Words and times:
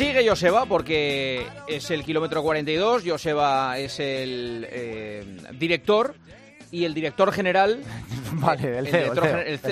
Sigue 0.00 0.26
Joseba 0.26 0.64
porque 0.64 1.46
es 1.68 1.90
el 1.90 2.02
kilómetro 2.04 2.42
42, 2.42 3.02
Joseba 3.04 3.76
es 3.78 4.00
el 4.00 4.66
eh, 4.70 5.22
director 5.58 6.14
y 6.70 6.86
el 6.86 6.94
director 6.94 7.30
general, 7.30 7.82
Vale, 8.32 8.78
el 8.78 8.86
CEO, 8.86 9.12
el 9.12 9.14
director 9.20 9.24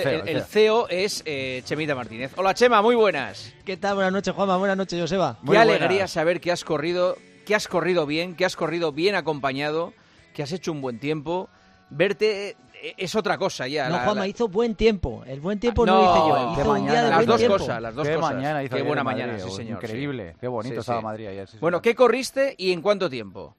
CEO, 0.02 0.10
el 0.22 0.28
el- 0.28 0.36
el 0.36 0.42
CEO 0.42 0.88
es 0.90 1.22
eh, 1.24 1.62
Chemita 1.64 1.94
Martínez. 1.94 2.32
Hola 2.36 2.52
Chema, 2.52 2.82
muy 2.82 2.94
buenas. 2.94 3.54
¿Qué 3.64 3.78
tal? 3.78 3.94
Buenas 3.94 4.12
noches, 4.12 4.34
Juanma. 4.34 4.58
Buenas 4.58 4.76
noches, 4.76 5.00
Joseba. 5.00 5.38
Muy 5.40 5.56
Qué 5.56 5.64
buenas. 5.64 5.76
alegría 5.80 6.06
saber 6.06 6.42
que 6.42 6.52
has 6.52 6.62
corrido, 6.62 7.16
que 7.46 7.54
has 7.54 7.66
corrido 7.66 8.04
bien, 8.04 8.34
que 8.36 8.44
has 8.44 8.54
corrido 8.54 8.92
bien 8.92 9.14
acompañado, 9.14 9.94
que 10.34 10.42
has 10.42 10.52
hecho 10.52 10.72
un 10.72 10.82
buen 10.82 10.98
tiempo. 11.00 11.48
Verte 11.88 12.54
es 12.96 13.14
otra 13.14 13.36
cosa 13.38 13.66
ya. 13.68 13.88
No, 13.88 13.96
la- 13.96 14.04
Juanma, 14.04 14.20
la- 14.22 14.28
hizo 14.28 14.48
buen 14.48 14.74
tiempo. 14.74 15.22
El 15.26 15.40
buen 15.40 15.58
tiempo 15.58 15.84
no, 15.86 15.94
No, 15.94 16.02
lo 16.02 16.10
hice 16.10 16.28
yo. 16.28 16.52
Hizo 16.52 16.60
un 16.62 16.68
mañana. 16.68 16.92
día 16.92 17.02
de 17.02 17.08
las 17.10 17.18
buen 17.18 17.26
dos 17.28 17.38
tiempo. 17.38 17.58
cosas, 17.58 17.82
las 17.82 17.94
dos 17.94 18.08
Qué 18.08 18.14
cosas. 18.14 18.34
mañana 18.34 18.62
hizo 18.64 18.76
Qué 18.76 18.82
buena 18.82 19.00
en 19.00 19.04
Madrid, 19.04 19.22
mañana, 19.22 19.38
sí 19.38 19.50
señor. 19.50 19.80
sí. 19.80 19.86
Increíble, 19.86 20.36
qué 20.40 20.48
bonito 20.48 20.74
Sí, 20.74 20.80
estaba 20.80 21.00
sí. 21.00 21.04
Madrid 21.04 21.26
ayer. 21.28 21.48
sí, 21.48 21.56
Bueno. 21.60 21.82
¿qué 21.82 21.94
corriste 21.94 22.54
y 22.58 22.72
en 22.72 22.82
cuánto 22.82 23.08
tiempo? 23.10 23.56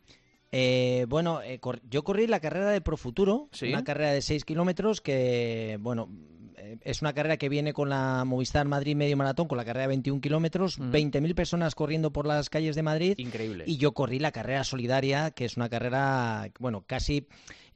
Eh, 0.51 1.05
bueno, 1.09 1.41
eh, 1.41 1.59
cor- 1.59 1.79
yo 1.89 2.03
corrí 2.03 2.25
la 2.27 2.39
carrera 2.39 2.71
de 2.71 2.81
Profuturo, 2.81 3.49
Sí. 3.51 3.69
una 3.69 3.83
carrera 3.83 4.11
de 4.11 4.21
6 4.21 4.45
kilómetros 4.45 4.99
que, 4.99 5.77
bueno, 5.79 6.09
eh, 6.57 6.77
es 6.81 7.01
una 7.01 7.13
carrera 7.13 7.37
que 7.37 7.49
viene 7.49 7.71
con 7.71 7.87
la 7.89 8.23
Movistar 8.25 8.65
Madrid 8.67 8.95
Medio 8.95 9.15
Maratón, 9.15 9.47
con 9.47 9.57
la 9.59 9.63
carrera 9.65 9.83
de 9.83 9.87
21 9.89 10.21
kilómetros, 10.21 10.79
Ujú. 10.79 10.89
20.000 10.89 11.35
personas 11.35 11.75
corriendo 11.75 12.11
por 12.11 12.25
las 12.25 12.49
calles 12.49 12.75
de 12.75 12.81
Madrid. 12.81 13.13
Increíble. 13.17 13.63
Y 13.67 13.77
yo 13.77 13.91
corrí 13.91 14.17
la 14.17 14.31
carrera 14.31 14.63
solidaria, 14.63 15.29
que 15.31 15.45
es 15.45 15.55
una 15.55 15.69
carrera, 15.69 16.49
bueno, 16.59 16.83
casi 16.87 17.27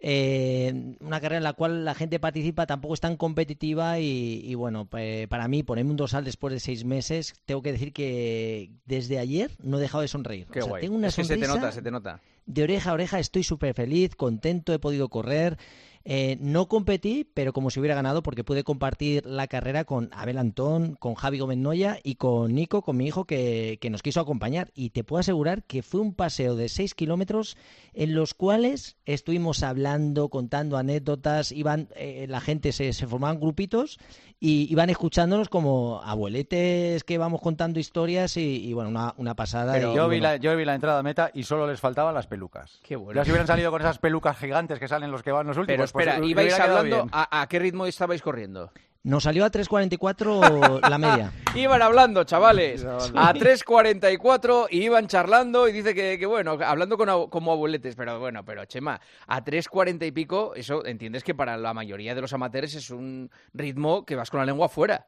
eh, 0.06 0.96
una 1.00 1.22
carrera 1.22 1.38
en 1.38 1.44
la 1.44 1.54
cual 1.54 1.86
la 1.86 1.96
gente 1.96 2.20
participa, 2.20 2.66
tampoco 2.66 2.94
es 2.94 3.00
tan 3.00 3.16
competitiva 3.16 4.00
y, 4.02 4.42
y, 4.44 4.54
bueno, 4.56 4.90
eh, 4.98 5.28
para 5.30 5.48
mí 5.48 5.64
ponerme 5.64 5.92
un 5.92 5.96
dorsal 5.98 6.26
después 6.26 6.54
de 6.54 6.60
seis 6.60 6.84
meses, 6.84 7.36
tengo 7.46 7.62
que 7.62 7.72
decir 7.72 7.94
que 7.94 8.70
desde 8.86 9.18
ayer 9.18 9.52
no 9.64 9.78
he 9.78 9.82
dejado 9.82 10.02
de 10.02 10.10
sonreír. 10.10 10.46
Qué 10.52 10.60
O 10.60 10.64
sea, 10.64 10.70
guay. 10.72 10.82
tengo 10.82 10.98
una 10.98 11.08
es 11.08 11.16
que 11.16 11.24
se 11.24 11.38
te 11.38 11.48
nota, 11.48 11.72
se 11.72 11.82
te 11.82 11.90
nota. 11.90 12.20
de 12.46 12.64
oreja 12.64 12.90
a 12.90 12.94
oreja, 12.94 13.18
estoy 13.18 13.44
súper 13.44 13.74
feliz, 13.74 14.14
contento, 14.16 14.74
he 14.74 14.80
podido 14.80 15.08
correr. 15.08 15.58
Eh, 16.06 16.38
no 16.42 16.68
competí, 16.68 17.30
pero 17.34 17.54
como 17.54 17.70
si 17.70 17.80
hubiera 17.80 17.96
ganado, 17.96 18.24
porque 18.24 18.44
pude 18.44 18.64
compartir 18.64 19.26
la 19.26 19.48
carrera 19.48 19.86
con 19.86 20.10
Abel 20.14 20.38
Antón, 20.38 20.96
con 20.96 21.16
Javi 21.16 21.40
Gómez 21.40 21.58
Noya 21.58 21.98
y 22.04 22.16
con 22.16 22.54
Nico, 22.54 22.82
con 22.82 22.98
mi 22.98 23.08
hijo, 23.08 23.26
que, 23.26 23.78
que 23.82 23.90
nos 23.90 24.02
quiso 24.02 24.20
acompañar. 24.20 24.72
Y 24.76 24.90
te 24.90 25.04
puedo 25.04 25.22
asegurar 25.22 25.64
que 25.64 25.82
fue 25.82 26.02
un 26.02 26.14
paseo 26.14 26.56
de 26.56 26.68
6 26.68 26.94
kilómetros 26.94 27.58
en 27.94 28.16
los 28.16 28.34
cuales 28.34 28.98
estuvimos 29.06 29.64
hablando, 29.64 30.30
contando 30.30 30.78
anécdotas, 30.78 31.52
iban, 31.52 31.88
eh, 31.96 32.26
la 32.28 32.42
gente 32.42 32.72
se, 32.72 32.92
se 32.92 33.08
formaban 33.08 33.40
grupitos 33.40 34.00
y 34.40 34.70
iban 34.70 34.90
escuchándonos 34.90 35.48
como 35.48 36.02
abueletes 36.04 37.06
que 37.06 37.18
vamos 37.18 37.40
contando 37.40 37.80
historias 37.80 38.36
y, 38.36 38.68
y, 38.68 38.74
bueno, 38.74 38.90
una, 38.90 39.14
una 39.16 39.36
pasada. 39.36 39.72
Pero 39.72 39.94
y, 39.94 39.96
Yo 39.96 40.10
vi, 40.10 40.20
bueno, 40.20 40.34
la, 40.34 40.36
yo 40.36 40.58
vi 40.58 40.66
la 40.66 40.76
entrada 40.76 41.00
a 41.00 41.04
meta 41.04 41.32
y 41.34 41.44
solo 41.44 41.66
les 41.66 41.80
faltaban 41.80 42.14
las 42.14 42.28
pelucas. 42.28 42.82
Qué 42.84 42.98
bueno. 42.98 43.18
Ya 43.18 43.24
si 43.24 43.32
hubieran 43.32 43.48
salido 43.48 43.72
con 43.72 43.82
esas 43.82 44.00
pelucas 44.00 44.38
gigantes 44.38 44.80
que 44.80 44.90
salen 44.90 45.12
los 45.12 45.24
que 45.24 45.32
van 45.32 45.48
los 45.48 45.56
últimos. 45.56 45.68
Pero 45.68 45.84
espera, 45.94 46.18
pues, 46.18 46.26
le 46.26 46.28
ibais 46.28 46.60
hablando, 46.60 47.08
a, 47.12 47.42
a 47.42 47.48
qué 47.48 47.60
ritmo 47.60 47.86
estabais 47.86 48.22
corriendo? 48.22 48.72
Nos 49.06 49.24
salió 49.24 49.44
a 49.44 49.52
3.44 49.52 50.80
la 50.90 50.98
media. 50.98 51.34
Iban 51.56 51.82
hablando, 51.82 52.24
chavales, 52.24 52.86
a 52.86 53.34
3.44 53.34 54.68
y 54.72 54.84
iban 54.84 55.08
charlando 55.08 55.68
y 55.68 55.74
dice 55.74 55.94
que, 55.94 56.18
que 56.18 56.26
bueno, 56.26 56.58
hablando 56.66 56.98
con, 56.98 57.30
como 57.30 57.52
abueletes, 57.52 57.98
pero 57.98 58.18
bueno, 58.22 58.46
pero 58.46 58.64
Chema, 58.64 59.02
a 59.28 59.44
3.40 59.44 60.08
y 60.08 60.12
pico, 60.14 60.54
eso 60.56 60.86
entiendes 60.86 61.26
que 61.26 61.36
para 61.36 61.58
la 61.58 61.74
mayoría 61.74 62.16
de 62.16 62.22
los 62.22 62.32
amateurs 62.32 62.76
es 62.76 62.90
un 62.92 63.30
ritmo 63.54 64.06
que 64.06 64.16
vas 64.16 64.32
con 64.32 64.40
la 64.40 64.46
lengua 64.46 64.68
afuera. 64.68 65.08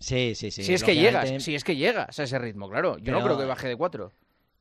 Sí, 0.00 0.34
sí, 0.34 0.50
sí. 0.50 0.62
si 0.62 0.72
es 0.72 0.82
que 0.82 0.94
llegas, 0.94 1.30
si 1.42 1.54
es 1.54 1.64
que 1.64 1.76
llegas 1.76 2.18
a 2.18 2.22
ese 2.22 2.38
ritmo, 2.38 2.70
claro. 2.70 2.96
Yo 2.96 3.12
no 3.12 3.22
creo 3.22 3.36
que 3.36 3.44
baje 3.44 3.68
de 3.68 3.76
4. 3.76 4.10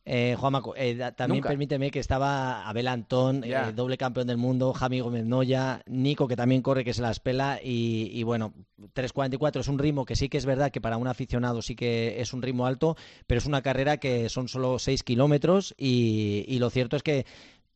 Eh, 0.09 0.38
Juanma, 0.40 0.62
eh, 0.78 0.95
también 1.18 1.40
Nunca. 1.40 1.50
permíteme 1.50 1.91
que 1.91 2.00
estaba 2.00 2.66
Abel 2.69 2.88
Antón, 2.88 3.44
eh, 3.44 3.73
doble 3.75 3.97
campeón 3.97 4.28
del 4.28 4.38
mundo, 4.38 4.72
Javi 4.72 5.01
Gómez 5.01 5.25
Noya, 5.25 5.81
Nico, 5.85 6.29
que 6.29 6.38
también 6.38 6.62
corre, 6.62 6.85
que 6.85 6.94
se 6.94 7.01
las 7.01 7.19
pela, 7.19 7.59
y, 7.62 8.09
y 8.13 8.23
bueno, 8.23 8.53
3.44 8.95 9.59
es 9.59 9.68
un 9.68 9.78
ritmo 9.78 10.06
que 10.06 10.16
sí 10.16 10.29
que 10.29 10.38
es 10.38 10.45
verdad 10.45 10.72
que 10.72 10.79
para 10.79 10.95
un 10.95 11.07
aficionado 11.09 11.62
sí 11.62 11.75
que 11.75 12.22
es 12.22 12.31
un 12.31 12.41
ritmo 12.41 12.66
alto, 12.66 12.95
pero 13.28 13.40
es 13.40 13.45
una 13.45 13.62
carrera 13.62 13.97
que 13.97 14.29
son 14.29 14.47
solo 14.47 14.79
6 14.79 15.03
kilómetros, 15.03 15.75
y, 15.78 16.45
y 16.47 16.59
lo 16.59 16.69
cierto 16.69 16.95
es 16.95 17.03
que 17.03 17.25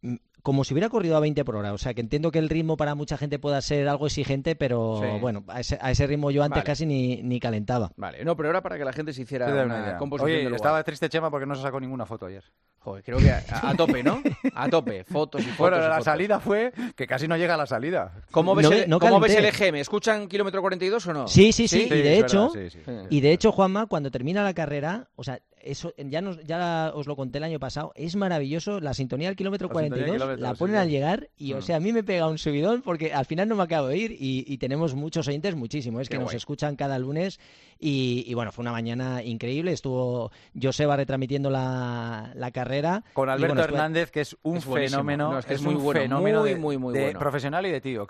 mm, 0.02 0.16
como 0.41 0.63
si 0.63 0.74
hubiera 0.74 0.90
corrido 0.90 1.18
a 1.18 1.19
20 1.19 1.44
por 1.46 1.56
hora, 1.56 1.74
o 1.74 1.78
sea 1.78 1.94
que 1.94 2.02
entiendo 2.02 2.31
que 2.31 2.40
el 2.40 2.50
ritmo 2.50 2.78
para 2.78 2.96
mucha 2.96 3.18
gente 3.18 3.40
pueda 3.40 3.62
ser 3.62 3.88
algo 3.88 4.07
exigente, 4.07 4.56
pero 4.56 5.00
Sí. 5.02 5.19
bueno, 5.19 5.44
a 5.47 5.59
ese, 5.59 5.78
a 5.81 5.91
ese 5.91 6.07
ritmo 6.07 6.31
yo 6.31 6.44
antes 6.44 6.57
Vale. 6.57 6.66
casi 6.66 6.85
ni, 6.85 7.22
ni 7.24 7.40
calentaba. 7.40 7.91
Vale, 7.97 8.24
no, 8.25 8.35
pero 8.35 8.50
era 8.50 8.62
para 8.62 8.78
que 8.78 8.85
la 8.85 8.94
gente 8.94 9.13
se 9.13 9.22
hiciera 9.22 9.46
Te 9.46 9.51
doy 9.51 9.66
una 9.66 9.75
una 9.75 9.84
idea. 9.85 9.97
composición 9.97 10.35
Oye, 10.35 10.44
del 10.46 10.53
estaba 10.56 10.75
lugar. 10.78 10.84
triste 10.85 11.09
Chema 11.09 11.30
porque 11.30 11.46
no 11.46 11.56
se 11.56 11.62
sacó 11.62 11.80
ninguna 11.80 12.06
foto 12.06 12.25
ayer. 12.25 12.44
Joder, 12.80 13.03
creo 13.03 13.18
que 13.19 13.30
a, 13.31 13.44
a 13.69 13.75
tope, 13.75 14.01
¿no? 14.03 14.22
A 14.56 14.68
tope, 14.68 15.03
fotos 15.03 15.41
y 15.41 15.46
fotos. 15.51 15.57
Bueno, 15.59 15.78
y 15.78 15.81
la 15.81 15.90
fotos. 15.90 16.06
salida 16.06 16.40
fue 16.40 16.74
que 16.96 17.06
casi 17.06 17.28
no 17.28 17.38
llega 17.38 17.53
a 17.53 17.57
la 17.57 17.68
salida. 17.68 18.12
¿Cómo 18.31 18.56
ves, 18.56 18.68
No- 18.69 18.75
el, 18.75 18.90
no 18.90 19.00
cómo 19.00 19.19
ves 19.19 19.35
el. 19.35 19.46
EGM? 19.46 19.75
¿Escuchan 19.75 20.28
kilómetro 20.28 20.62
42 20.62 21.06
o 21.07 21.13
no? 21.13 21.28
Sí, 21.28 21.51
sí, 21.51 21.68
sí, 21.68 21.84
y 21.85 21.90
de 21.90 22.18
hecho, 22.18 22.51
verdad, 22.51 22.69
sí, 22.72 22.80
sí. 22.84 22.91
Y 23.12 23.22
de 23.22 23.31
hecho, 23.34 23.51
Juanma, 23.51 23.85
cuando 23.85 24.09
termina 24.09 24.44
la 24.44 24.56
carrera, 24.56 25.09
o 25.16 25.24
sea, 25.24 25.40
eso 25.64 25.94
ya, 25.98 26.22
nos, 26.22 26.42
ya 26.44 26.92
os 26.94 27.08
lo 27.08 27.16
conté 27.16 27.38
el 27.40 27.44
año 27.44 27.60
pasado, 27.60 27.92
es 27.96 28.16
maravilloso. 28.16 28.80
La 28.80 28.94
sintonía 28.94 29.28
del 29.28 29.36
kilómetro 29.36 29.68
La 29.68 29.74
sintonía 29.74 29.90
42 29.90 30.12
del 30.12 30.20
kilómetro, 30.38 30.44
la 30.48 30.54
ponen 30.56 30.76
sí. 30.76 30.82
al 30.82 30.90
llegar 30.90 31.30
y, 31.38 31.54
o 31.54 31.58
Mm. 31.58 31.62
sea, 31.62 31.76
a 31.78 31.80
mí 31.80 31.94
me 31.94 32.04
pega 32.04 32.28
un 32.28 32.38
subidón 32.38 32.82
porque 32.82 33.14
al 33.14 33.26
final 33.26 33.48
no 33.48 33.56
me 33.56 33.64
acabo 33.64 33.88
de 33.88 33.98
ir 33.98 34.12
y, 34.12 34.44
y 34.48 34.58
tenemos 34.58 34.96
muchos 34.96 35.28
oyentes, 35.28 35.56
muchísimo, 35.56 36.00
es 36.02 36.10
Qué 36.10 36.18
que 36.18 36.24
nos 36.24 36.34
escuchan 36.34 36.76
cada 36.76 36.98
lunes 37.00 37.40
y, 37.80 38.24
y 38.28 38.34
bueno, 38.34 38.52
fue 38.52 38.64
una 38.64 38.72
mañana 38.72 39.24
increíble. 39.24 39.72
Estuvo 39.72 40.32
Joseba 40.60 40.96
retransmitiendo 40.98 41.50
la, 41.50 42.32
la 42.36 42.52
carrera. 42.52 43.04
Con 43.14 43.30
Alberto 43.30 43.56
bueno, 43.56 43.64
Hernández, 43.64 44.12
que 44.12 44.22
es 44.22 44.38
un 44.44 44.58
Es 44.58 44.66
fenómeno. 44.66 45.32
No, 45.32 45.40
es 45.40 45.46
que 45.46 45.54
es 45.56 45.62
un 45.62 45.74
muy 45.74 45.76
bueno, 45.76 46.02
fenómeno 46.02 46.40
muy, 46.42 46.50
de, 46.50 46.56
muy, 46.56 46.78
muy 46.78 46.94
de 46.94 47.04
bueno. 47.06 47.20
profesional 47.20 47.66
y 47.66 47.72
de 47.72 47.82
tío. 47.82 48.06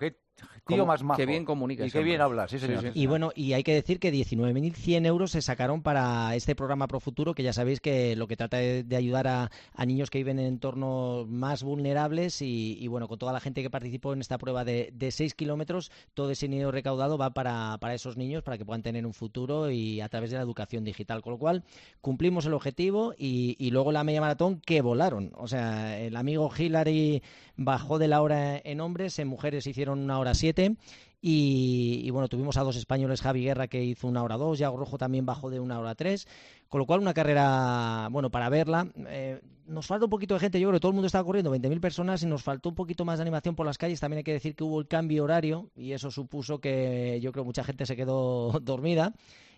Tío 0.67 0.77
Cómo- 0.77 0.85
más 0.85 1.03
majo. 1.03 1.17
qué 1.17 1.25
bien 1.25 1.45
comunica 1.45 1.85
Y 1.85 1.91
qué 1.91 2.03
bien 2.03 2.21
hombre. 2.21 2.41
habla, 2.41 2.47
sí, 2.47 2.59
Sí, 2.59 2.65
señor. 2.67 2.81
sí. 2.83 2.89
Y 2.93 3.07
bueno, 3.07 3.31
y 3.35 3.53
hay 3.53 3.63
que 3.63 3.73
decir 3.73 3.99
que 3.99 4.11
19.100 4.11 5.05
euros 5.05 5.31
se 5.31 5.41
sacaron 5.41 5.81
para 5.81 6.35
este 6.35 6.55
programa 6.55 6.87
Pro 6.87 6.99
Futuro, 6.99 7.33
que 7.33 7.43
ya 7.43 7.53
sabéis 7.53 7.79
que 7.81 8.15
lo 8.15 8.27
que 8.27 8.37
trata 8.37 8.57
de, 8.57 8.83
de 8.83 8.95
ayudar 8.95 9.27
a, 9.27 9.51
a 9.73 9.85
niños 9.85 10.09
que 10.09 10.19
viven 10.19 10.39
en 10.39 10.45
entornos 10.45 11.27
más 11.27 11.63
vulnerables 11.63 12.41
y, 12.41 12.77
y 12.79 12.87
bueno, 12.87 13.07
con 13.07 13.17
toda 13.17 13.33
la 13.33 13.39
gente 13.39 13.61
que 13.61 13.69
participó 13.69 14.13
en 14.13 14.21
esta 14.21 14.37
prueba 14.37 14.63
de, 14.63 14.91
de 14.93 15.11
6 15.11 15.33
kilómetros, 15.33 15.91
todo 16.13 16.31
ese 16.31 16.47
dinero 16.47 16.71
recaudado 16.71 17.17
va 17.17 17.31
para, 17.31 17.77
para 17.79 17.93
esos 17.93 18.17
niños, 18.17 18.43
para 18.43 18.57
que 18.57 18.65
puedan 18.65 18.83
tener 18.83 19.05
un 19.05 19.13
futuro 19.13 19.71
y 19.71 20.01
a 20.01 20.09
través 20.09 20.31
de 20.31 20.37
la 20.37 20.43
educación 20.43 20.83
digital. 20.83 21.21
Con 21.21 21.33
lo 21.33 21.39
cual, 21.39 21.63
cumplimos 22.01 22.45
el 22.45 22.53
objetivo 22.53 23.13
y, 23.17 23.55
y 23.59 23.71
luego 23.71 23.91
la 23.91 24.03
media 24.03 24.21
maratón 24.21 24.61
que 24.61 24.81
volaron. 24.81 25.31
O 25.35 25.47
sea, 25.47 25.99
el 25.99 26.15
amigo 26.15 26.49
Hillary 26.55 27.21
bajó 27.55 27.99
de 27.99 28.07
la 28.07 28.21
hora 28.21 28.57
en 28.63 28.81
hombres, 28.81 29.19
en 29.19 29.27
mujeres 29.27 29.67
hicieron 29.67 29.99
una 29.99 30.19
hora 30.19 30.30
siete. 30.33 30.75
Y, 31.23 32.01
y 32.03 32.09
bueno, 32.09 32.27
tuvimos 32.27 32.57
a 32.57 32.63
dos 32.63 32.75
españoles, 32.75 33.21
Javi 33.21 33.43
Guerra 33.43 33.67
que 33.67 33.83
hizo 33.83 34.07
una 34.07 34.23
hora 34.23 34.37
dos, 34.37 34.57
Yago 34.57 34.77
Rojo 34.77 34.97
también 34.97 35.23
bajó 35.23 35.51
de 35.51 35.59
una 35.59 35.79
hora 35.79 35.93
tres, 35.93 36.27
con 36.67 36.79
lo 36.79 36.87
cual 36.87 36.99
una 36.99 37.13
carrera, 37.13 38.07
bueno, 38.09 38.31
para 38.31 38.49
verla. 38.49 38.87
Eh, 39.07 39.39
nos 39.67 39.85
falta 39.85 40.05
un 40.05 40.09
poquito 40.09 40.33
de 40.33 40.39
gente, 40.39 40.59
yo 40.59 40.67
creo 40.69 40.77
que 40.77 40.81
todo 40.81 40.89
el 40.89 40.95
mundo 40.95 41.05
estaba 41.05 41.23
corriendo, 41.23 41.55
20.000 41.55 41.79
personas, 41.79 42.23
y 42.23 42.25
nos 42.25 42.41
faltó 42.41 42.69
un 42.69 42.75
poquito 42.75 43.05
más 43.05 43.19
de 43.19 43.21
animación 43.21 43.55
por 43.55 43.67
las 43.67 43.77
calles. 43.77 43.99
También 43.99 44.17
hay 44.17 44.23
que 44.23 44.33
decir 44.33 44.55
que 44.55 44.63
hubo 44.63 44.79
el 44.79 44.87
cambio 44.87 45.23
horario 45.23 45.69
y 45.75 45.91
eso 45.91 46.09
supuso 46.09 46.59
que 46.59 47.19
yo 47.21 47.31
creo 47.31 47.45
mucha 47.45 47.63
gente 47.63 47.85
se 47.85 47.95
quedó 47.95 48.51
dormida. 48.59 49.13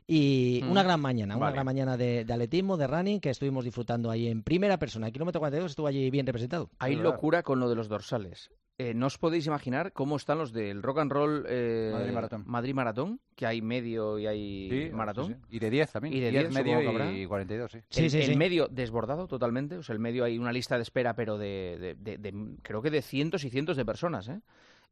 Y 0.05 0.59
Mm. 0.65 0.71
una 0.71 0.83
gran 0.83 0.99
mañana, 0.99 1.37
una 1.37 1.45
Vale. 1.45 1.53
gran 1.53 1.65
mañana 1.65 1.95
de, 1.95 2.25
de 2.25 2.33
atletismo, 2.33 2.75
de 2.75 2.87
running, 2.87 3.21
que 3.21 3.29
estuvimos 3.29 3.63
disfrutando 3.63 4.11
ahí 4.11 4.27
en 4.27 4.43
primera 4.43 4.77
persona. 4.77 5.07
El 5.07 5.13
kilómetro 5.13 5.39
42 5.39 5.71
estuvo 5.71 5.87
allí 5.87 6.09
bien 6.09 6.25
representado. 6.25 6.69
Hay 6.79 6.97
locura 6.97 7.41
con 7.41 7.61
lo 7.61 7.69
de 7.69 7.75
los 7.75 7.87
dorsales. 7.87 8.51
Eh, 8.79 8.95
no 8.95 9.05
os 9.05 9.19
podéis 9.19 9.45
imaginar 9.45 9.93
cómo 9.93 10.15
están 10.15 10.39
los 10.39 10.51
del 10.51 10.81
rock 10.81 10.97
and 10.97 11.11
roll 11.11 11.45
eh, 11.47 11.91
Madrid 11.93 12.11
Maratón. 12.13 12.43
Madrid 12.47 12.73
Maratón, 12.73 13.19
que 13.35 13.45
hay 13.45 13.61
medio 13.61 14.17
y 14.17 14.25
hay 14.25 14.69
Sí, 14.69 14.89
maratón. 14.91 15.27
sí, 15.27 15.33
sí. 15.33 15.39
Y 15.51 15.59
de 15.59 15.69
10 15.69 15.91
también. 15.91 16.13
Y 16.15 16.19
de 16.19 16.31
10 16.31 16.43
10 16.49 16.53
medio 16.53 16.81
y 16.81 16.87
habrá. 16.87 17.11
42, 17.27 17.71
sí. 17.71 17.79
Sí, 17.89 18.05
el, 18.05 18.09
sí, 18.09 18.17
el 18.17 18.23
sí. 18.25 18.35
medio 18.35 18.67
desbordado 18.69 19.27
totalmente, 19.27 19.77
o 19.77 19.83
sea, 19.83 19.93
el 19.93 19.99
medio 19.99 20.23
hay 20.23 20.39
una 20.39 20.51
lista 20.51 20.75
de 20.77 20.81
espera, 20.81 21.15
pero 21.15 21.37
de, 21.37 21.77
de- 21.79 21.95
de- 21.95 22.17
de- 22.17 22.55
creo 22.63 22.81
que 22.81 22.89
de 22.89 23.03
cientos 23.03 23.43
y 23.43 23.51
cientos 23.51 23.77
de 23.77 23.85
personas, 23.85 24.27
¿eh? 24.27 24.41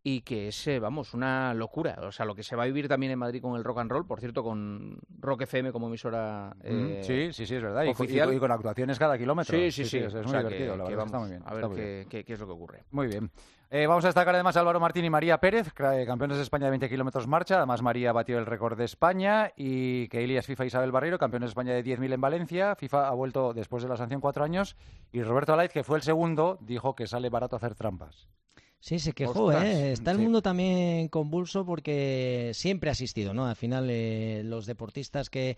Y 0.03 0.21
que 0.21 0.48
es, 0.48 0.65
eh, 0.68 0.80
vamos, 0.80 1.13
una 1.13 1.53
locura. 1.53 1.95
O 2.01 2.12
sea, 2.12 2.25
lo 2.25 2.33
que 2.33 2.42
se 2.42 2.56
va 2.56 2.63
a 2.63 2.65
vivir 2.65 2.88
también 2.88 3.12
en 3.12 3.19
Madrid 3.19 3.39
con 3.39 3.56
el 3.56 3.63
rock 3.63 3.77
and 3.80 3.92
roll, 3.92 4.07
por 4.07 4.19
cierto, 4.19 4.42
con 4.44 4.98
Rock 5.19 5.44
FM 5.44 5.71
como 5.71 5.88
emisora. 5.88 6.56
eh, 6.63 7.01
sí, 7.03 7.31
sí, 7.31 7.45
sí, 7.45 7.56
es 7.56 7.62
verdad. 7.62 7.83
Y, 7.83 7.94
con- 7.94 8.06
oficial. 8.07 8.33
y 8.33 8.39
con 8.39 8.51
actuaciones 8.51 8.98
cada 8.98 9.15
kilómetro. 9.15 9.56
Sí, 9.56 9.71
sí, 9.71 9.86
sí. 9.86 10.00
Es, 10.00 10.12
muy 10.15 10.24
divertido, 10.24 10.74
que- 10.74 10.77
la 10.80 10.83
que 10.86 10.89
verdad. 10.89 11.06
está 11.06 11.19
muy 11.19 11.30
bien. 11.30 11.44
A 11.45 11.53
ver 11.53 11.65
qué, 11.75 12.07
qué- 12.09 12.24
qué 12.25 12.33
es 12.33 12.39
lo 12.39 12.48
que 12.48 12.51
ocurre. 12.53 12.83
Muy 12.89 13.07
bien. 13.09 13.30
Eh, 13.69 13.86
vamos 13.86 14.03
a 14.03 14.07
destacar 14.07 14.33
además 14.33 14.57
a 14.57 14.62
Álvaro 14.62 14.80
Martín 14.80 15.06
y 15.06 15.09
María 15.12 15.38
Pérez, 15.38 15.68
eh, 15.68 16.04
campeones 16.07 16.38
de 16.38 16.44
España 16.44 16.65
de 16.65 16.71
20 16.71 16.89
kilómetros 16.89 17.27
marcha. 17.27 17.57
Además, 17.57 17.83
María 17.83 18.12
batió 18.12 18.39
el 18.39 18.47
récord 18.47 18.75
de 18.77 18.86
España 18.86 19.51
y 19.56 20.07
que 20.09 20.24
Ilias 20.24 20.47
FIFA 20.47 20.65
Isabel 20.65 20.92
Barreiro, 20.92 21.19
campeones 21.19 21.50
de 21.50 21.51
España 21.51 21.74
de 21.74 21.83
10.000 21.83 22.12
en 22.12 22.19
Valencia. 22.21 22.75
FIFA 22.75 23.07
ha 23.07 23.13
vuelto 23.13 23.54
después 23.54 23.83
de 23.83 23.89
la 23.89 23.97
sanción 23.97 24.19
cuatro 24.19 24.44
años. 24.44 24.75
Y 25.12 25.21
Roberto 25.21 25.54
Alaiz, 25.54 25.71
que 25.71 25.83
fue 25.83 25.97
el 25.97 26.04
segundo, 26.04 26.57
dijo 26.59 26.95
que 26.95 27.06
sale 27.06 27.30
barato 27.30 27.56
hacer 27.56 27.75
trampas. 27.75 28.27
Sí, 28.81 28.98
se 28.98 29.13
quejó, 29.13 29.45
Ostras, 29.45 29.63
¿eh? 29.63 29.92
Está 29.92 30.12
el 30.12 30.18
sí. 30.18 30.24
mundo 30.24 30.42
también 30.42 31.07
convulso 31.07 31.66
porque 31.66 32.51
siempre 32.56 32.89
ha 32.89 32.94
asistido, 32.94 33.33
¿no? 33.33 33.45
Al 33.45 33.56
final, 33.56 33.88
eh, 33.89 34.42
los 34.44 34.66
deportistas 34.66 35.30
que, 35.30 35.56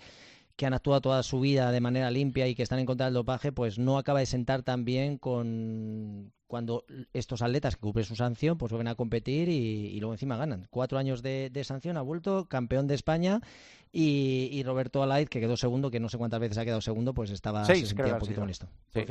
que 0.58 0.66
han 0.66 0.74
actuado 0.74 1.02
toda 1.02 1.24
su 1.24 1.40
vida 1.40 1.72
de 1.72 1.80
manera 1.80 2.12
limpia 2.12 2.48
y 2.48 2.54
que 2.54 2.64
están 2.64 2.80
en 2.80 2.86
contra 2.86 3.06
del 3.06 3.14
dopaje, 3.16 3.54
pues 3.54 3.80
no 3.80 3.98
acaba 3.98 4.20
de 4.20 4.26
sentar 4.26 4.62
tan 4.62 4.84
bien 4.86 5.18
con 5.18 6.34
cuando 6.48 6.86
estos 7.14 7.42
atletas 7.42 7.76
que 7.76 7.82
cumplen 7.82 8.06
su 8.06 8.16
sanción, 8.16 8.60
pues 8.60 8.72
vuelven 8.72 8.88
a 8.88 8.96
competir 8.96 9.50
y, 9.50 10.00
luego 10.00 10.14
encima 10.14 10.38
ganan. 10.38 10.68
Cuatro 10.70 11.00
años 11.00 11.24
de, 11.24 11.50
sanción, 11.64 11.98
ha 11.98 12.02
vuelto, 12.02 12.46
campeón 12.46 12.86
de 12.86 12.94
España 12.94 13.42
y, 13.92 14.62
Roberto 14.64 15.02
Alaiz, 15.02 15.30
que 15.30 15.40
quedó 15.40 15.58
segundo, 15.58 15.90
que 15.90 16.00
no 16.00 16.10
sé 16.10 16.20
cuántas 16.20 16.40
veces 16.40 16.60
ha 16.60 16.66
quedado 16.66 16.82
segundo, 16.82 17.16
pues 17.16 17.32
estaba 17.32 17.66
Seis, 17.66 17.92
un 17.94 18.20
poquito 18.20 18.42
con 18.42 18.50
esto. 18.52 18.68
Pues 18.92 19.08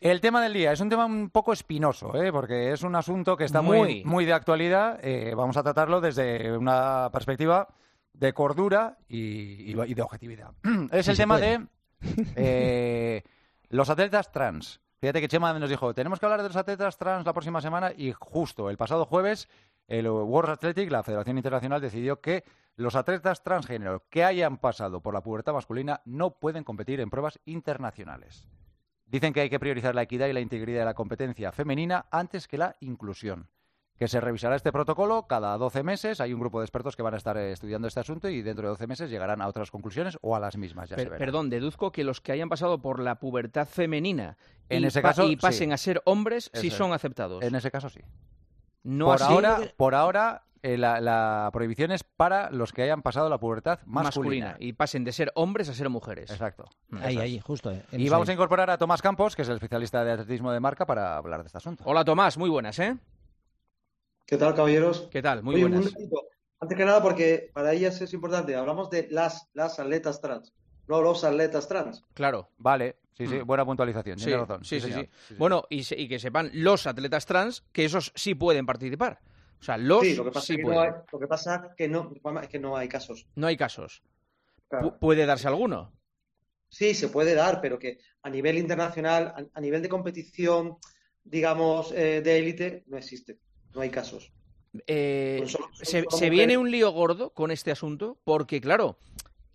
el 0.00 0.20
tema 0.20 0.42
del 0.42 0.52
día 0.52 0.72
es 0.72 0.80
un 0.80 0.88
tema 0.88 1.06
un 1.06 1.30
poco 1.30 1.52
espinoso, 1.52 2.14
¿eh? 2.14 2.32
porque 2.32 2.72
es 2.72 2.82
un 2.82 2.94
asunto 2.94 3.36
que 3.36 3.44
está 3.44 3.62
muy, 3.62 4.04
muy, 4.04 4.24
de 4.24 4.32
actualidad. 4.32 4.98
Eh, 5.02 5.34
vamos 5.36 5.56
a 5.56 5.62
tratarlo 5.62 6.00
desde 6.00 6.56
una 6.56 7.10
perspectiva 7.12 7.68
de 8.12 8.32
cordura 8.32 8.98
y, 9.08 9.72
de 9.72 10.02
objetividad. 10.02 10.52
es 10.92 11.08
el 11.08 11.16
tema 11.16 11.38
de 11.38 11.66
eh, 12.36 13.22
los 13.70 13.90
atletas 13.90 14.30
trans. 14.30 14.80
Fíjate 15.00 15.20
que 15.20 15.28
Chema 15.28 15.56
nos 15.56 15.70
dijo, 15.70 15.94
tenemos 15.94 16.18
que 16.18 16.26
hablar 16.26 16.42
de 16.42 16.48
los 16.48 16.56
atletas 16.56 16.98
trans 16.98 17.24
la 17.24 17.32
próxima 17.32 17.60
semana 17.60 17.92
y 17.96 18.12
justo 18.12 18.68
el 18.70 18.76
pasado 18.76 19.04
jueves 19.04 19.48
el 19.86 20.08
World 20.08 20.50
Athletic, 20.50 20.90
la 20.90 21.02
Federación 21.02 21.38
Internacional, 21.38 21.80
decidió 21.80 22.20
que 22.20 22.44
los 22.76 22.94
atletas 22.94 23.42
transgénero 23.42 24.04
que 24.10 24.22
hayan 24.22 24.58
pasado 24.58 25.00
por 25.00 25.14
la 25.14 25.22
pubertad 25.22 25.54
masculina 25.54 26.02
no 26.04 26.38
pueden 26.38 26.62
competir 26.62 27.00
en 27.00 27.10
pruebas 27.10 27.40
internacionales. 27.46 28.46
Dicen 29.08 29.32
que 29.32 29.40
hay 29.40 29.50
que 29.50 29.58
priorizar 29.58 29.94
la 29.94 30.02
equidad 30.02 30.28
y 30.28 30.32
la 30.32 30.40
integridad 30.40 30.80
de 30.80 30.84
la 30.84 30.94
competencia 30.94 31.50
femenina 31.50 32.06
antes 32.10 32.46
que 32.46 32.58
la 32.58 32.76
inclusión. 32.80 33.48
Que 33.96 34.06
se 34.06 34.20
revisará 34.20 34.54
este 34.54 34.70
protocolo 34.70 35.26
cada 35.26 35.56
12 35.56 35.82
meses. 35.82 36.20
Hay 36.20 36.32
un 36.32 36.38
grupo 36.38 36.60
de 36.60 36.66
expertos 36.66 36.94
que 36.94 37.02
van 37.02 37.14
a 37.14 37.16
estar 37.16 37.36
eh, 37.36 37.50
estudiando 37.50 37.88
este 37.88 37.98
asunto 37.98 38.28
y 38.28 38.42
dentro 38.42 38.64
de 38.64 38.68
12 38.68 38.86
meses 38.86 39.10
llegarán 39.10 39.42
a 39.42 39.48
otras 39.48 39.72
conclusiones 39.72 40.18
o 40.20 40.36
a 40.36 40.40
las 40.40 40.56
mismas. 40.56 40.90
perdón, 40.90 41.50
deduzco 41.50 41.90
que 41.90 42.04
los 42.04 42.20
que 42.20 42.32
hayan 42.32 42.48
pasado 42.48 42.80
por 42.80 43.00
la 43.00 43.18
pubertad 43.18 43.66
femenina 43.66 44.36
en 44.68 44.84
y, 44.84 44.86
ese 44.86 45.02
caso, 45.02 45.28
y 45.28 45.36
pasen 45.36 45.72
a 45.72 45.78
ser 45.78 46.00
hombres 46.04 46.50
sí 46.54 46.70
son 46.70 46.92
aceptados. 46.92 47.42
En 47.42 47.54
ese 47.54 47.70
caso 47.70 47.88
sí. 47.88 48.00
No 48.84 49.06
por, 49.06 49.22
ahora, 49.22 49.60
por 49.76 49.94
ahora 49.94 50.44
eh, 50.62 50.76
la, 50.76 51.50
prohibición 51.52 51.92
es 51.92 52.04
para 52.04 52.50
los 52.50 52.72
que 52.72 52.82
hayan 52.82 53.02
pasado 53.02 53.28
la 53.28 53.38
pubertad 53.38 53.80
masculina. 53.86 54.56
y 54.58 54.72
pasen 54.72 55.04
de 55.04 55.12
ser 55.12 55.32
hombres 55.34 55.68
a 55.68 55.74
ser 55.74 55.88
mujeres. 55.88 56.30
Exacto. 56.30 56.68
Mm. 56.88 56.98
Ahí, 57.02 57.18
ahí, 57.18 57.40
justo. 57.40 57.70
Eh, 57.70 57.82
y 57.92 58.08
vamos 58.08 58.28
a 58.28 58.32
incorporar 58.32 58.70
a 58.70 58.78
Tomás 58.78 59.02
Campos, 59.02 59.36
que 59.36 59.42
es 59.42 59.48
el 59.48 59.54
especialista 59.54 60.04
de 60.04 60.12
atletismo 60.12 60.52
de 60.52 60.60
marca, 60.60 60.86
para 60.86 61.16
hablar 61.16 61.42
de 61.42 61.46
este 61.46 61.58
asunto. 61.58 61.84
Hola 61.86 62.04
Tomás, 62.04 62.38
muy 62.38 62.50
buenas, 62.50 62.78
¿eh? 62.78 62.96
¿Qué 64.26 64.36
tal, 64.36 64.54
caballeros? 64.54 65.08
¿Qué 65.10 65.22
tal? 65.22 65.42
Muy 65.42 65.60
buenas. 65.60 65.92
Antes 66.60 66.76
que 66.76 66.84
nada, 66.84 67.00
porque 67.00 67.50
para 67.54 67.72
ellas 67.72 68.00
es 68.00 68.12
importante, 68.12 68.56
hablamos 68.56 68.90
de 68.90 69.06
las, 69.10 69.48
las 69.54 69.78
atletas 69.78 70.20
trans, 70.20 70.52
no 70.88 71.00
los 71.00 71.22
atletas 71.22 71.68
trans. 71.68 72.04
Claro. 72.14 72.50
Vale, 72.58 72.96
sí, 73.12 73.26
sí, 73.26 73.36
mm. 73.36 73.46
buena 73.46 73.64
puntualización, 73.64 74.18
sí, 74.18 74.34
razón. 74.34 74.64
Sí, 74.64 74.80
sí, 74.80 74.92
sí, 74.92 75.08
Bueno, 75.38 75.64
y, 75.70 75.86
y 75.94 76.08
que 76.08 76.18
sepan 76.18 76.50
los 76.52 76.86
atletas 76.86 77.26
trans 77.26 77.62
que 77.72 77.84
esos 77.84 78.12
sí 78.16 78.34
pueden 78.34 78.66
participar. 78.66 79.20
O 79.60 79.62
sea, 79.62 79.76
los 79.76 80.02
sí, 80.02 80.14
lo 80.14 80.24
que 80.24 80.30
pasa, 80.30 80.52
es, 80.52 80.56
que 80.56 80.62
no 80.62 80.80
hay, 80.80 80.90
lo 81.12 81.18
que 81.18 81.26
pasa 81.26 81.74
que 81.76 81.88
no, 81.88 82.12
es 82.42 82.48
que 82.48 82.58
no 82.58 82.76
hay 82.76 82.88
casos. 82.88 83.26
No 83.34 83.46
hay 83.46 83.56
casos. 83.56 84.02
¿Puede 85.00 85.26
darse 85.26 85.48
alguno? 85.48 85.92
Sí, 86.68 86.94
se 86.94 87.08
puede 87.08 87.34
dar, 87.34 87.60
pero 87.60 87.78
que 87.78 87.98
a 88.22 88.30
nivel 88.30 88.58
internacional, 88.58 89.50
a, 89.52 89.60
nivel 89.60 89.82
de 89.82 89.88
competición, 89.88 90.76
digamos, 91.24 91.92
eh, 91.92 92.20
de 92.20 92.38
élite, 92.38 92.84
no 92.86 92.98
existe. 92.98 93.38
No 93.74 93.80
hay 93.80 93.90
casos. 93.90 94.32
Eh, 94.86 95.44
se, 95.82 96.04
se 96.08 96.30
viene 96.30 96.58
un 96.58 96.70
lío 96.70 96.90
gordo 96.92 97.30
con 97.30 97.50
este 97.50 97.70
asunto 97.70 98.20
porque, 98.24 98.60
claro, 98.60 98.98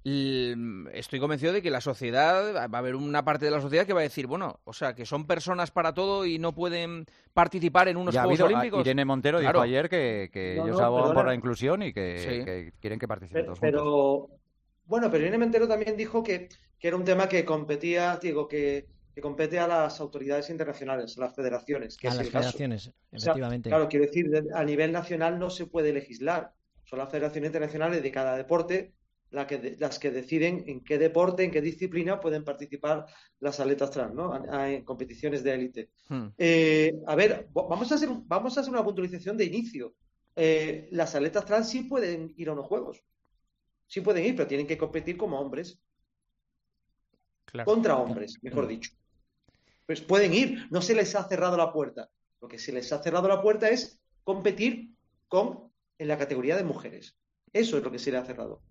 estoy 0.05 1.19
convencido 1.19 1.53
de 1.53 1.61
que 1.61 1.69
la 1.69 1.79
sociedad, 1.79 2.55
va 2.55 2.77
a 2.77 2.79
haber 2.79 2.95
una 2.95 3.23
parte 3.23 3.45
de 3.45 3.51
la 3.51 3.61
sociedad 3.61 3.85
que 3.85 3.93
va 3.93 4.01
a 4.01 4.03
decir, 4.03 4.27
bueno, 4.27 4.59
o 4.65 4.73
sea, 4.73 4.95
que 4.95 5.05
son 5.05 5.25
personas 5.25 5.71
para 5.71 5.93
todo 5.93 6.25
y 6.25 6.39
no 6.39 6.53
pueden 6.53 7.05
participar 7.33 7.87
en 7.87 7.97
unos 7.97 8.15
Juegos 8.15 8.41
Olímpicos. 8.41 8.81
Irene 8.81 9.05
Montero 9.05 9.39
dijo 9.39 9.61
ayer 9.61 9.89
que, 9.89 10.29
ellos 10.33 10.79
abogan 10.81 11.13
por 11.13 11.25
la 11.25 11.33
inclusión 11.33 11.83
y 11.83 11.93
que, 11.93 12.73
quieren 12.81 12.99
que 12.99 13.07
participen 13.07 13.45
todos 13.45 13.59
pero, 13.59 14.29
Bueno, 14.85 15.09
pero 15.09 15.23
Irene 15.23 15.37
Montero 15.37 15.67
también 15.67 15.95
dijo 15.95 16.21
que, 16.21 16.49
era 16.81 16.97
un 16.97 17.05
tema 17.05 17.29
que 17.29 17.45
competía, 17.45 18.19
digo, 18.21 18.47
que, 18.49 18.87
compete 19.21 19.57
a 19.57 19.67
las 19.67 20.01
autoridades 20.01 20.49
internacionales, 20.49 21.17
a 21.17 21.21
las 21.21 21.35
federaciones. 21.35 21.95
Que 21.95 22.09
a 22.09 22.13
las 22.15 22.29
federaciones, 22.29 22.91
efectivamente. 23.09 23.69
claro, 23.69 23.87
quiero 23.87 24.05
decir, 24.05 24.29
a 24.53 24.63
nivel 24.65 24.91
nacional 24.91 25.39
no 25.39 25.49
se 25.49 25.65
puede 25.65 25.93
legislar. 25.93 26.51
Son 26.83 26.99
las 26.99 27.09
federaciones 27.09 27.47
internacionales 27.47 28.03
de 28.03 28.11
cada 28.11 28.35
deporte 28.35 28.91
que, 29.47 29.75
las 29.79 29.97
que 29.99 30.11
deciden 30.11 30.63
en 30.67 30.83
qué 30.83 30.97
deporte, 30.97 31.43
en 31.43 31.51
qué 31.51 31.61
disciplina 31.61 32.19
pueden 32.19 32.43
participar 32.43 33.05
las 33.39 33.59
atletas 33.59 33.89
trans, 33.89 34.13
¿no? 34.13 34.35
En 34.65 34.83
competiciones 34.83 35.43
de 35.43 35.53
élite. 35.53 35.89
Hmm. 36.07 36.27
Eh, 36.37 36.93
a 37.07 37.15
ver, 37.15 37.47
vamos 37.51 37.91
a, 37.91 37.95
hacer, 37.95 38.09
vamos 38.25 38.57
a 38.57 38.61
hacer 38.61 38.71
una 38.71 38.83
puntualización 38.83 39.35
de 39.35 39.45
inicio. 39.45 39.95
Eh, 40.35 40.87
las 40.91 41.15
atletas 41.15 41.45
trans 41.45 41.69
sí 41.69 41.83
pueden 41.83 42.33
ir 42.37 42.49
a 42.49 42.53
unos 42.53 42.67
juegos. 42.67 43.03
Sí 43.87 44.01
pueden 44.01 44.25
ir, 44.25 44.35
pero 44.35 44.47
tienen 44.47 44.67
que 44.67 44.77
competir 44.77 45.17
como 45.17 45.39
hombres. 45.39 45.79
Contra 47.65 47.97
hombres, 47.97 48.37
mejor 48.41 48.65
hmm. 48.65 48.69
dicho. 48.69 48.91
Pues 49.85 50.01
pueden 50.01 50.33
ir, 50.33 50.67
no 50.69 50.81
se 50.81 50.95
les 50.95 51.15
ha 51.15 51.27
cerrado 51.27 51.57
la 51.57 51.73
puerta. 51.73 52.09
Lo 52.39 52.47
que 52.47 52.59
se 52.59 52.71
les 52.71 52.91
ha 52.93 53.01
cerrado 53.01 53.27
la 53.27 53.41
puerta 53.41 53.67
es 53.69 53.99
competir 54.23 54.91
con 55.27 55.71
en 55.97 56.07
la 56.07 56.17
categoría 56.17 56.55
de 56.55 56.63
mujeres. 56.63 57.17
Eso 57.51 57.77
es 57.77 57.83
lo 57.83 57.91
que 57.91 57.99
se 57.99 58.11
le 58.11 58.17
ha 58.17 58.25
cerrado. 58.25 58.61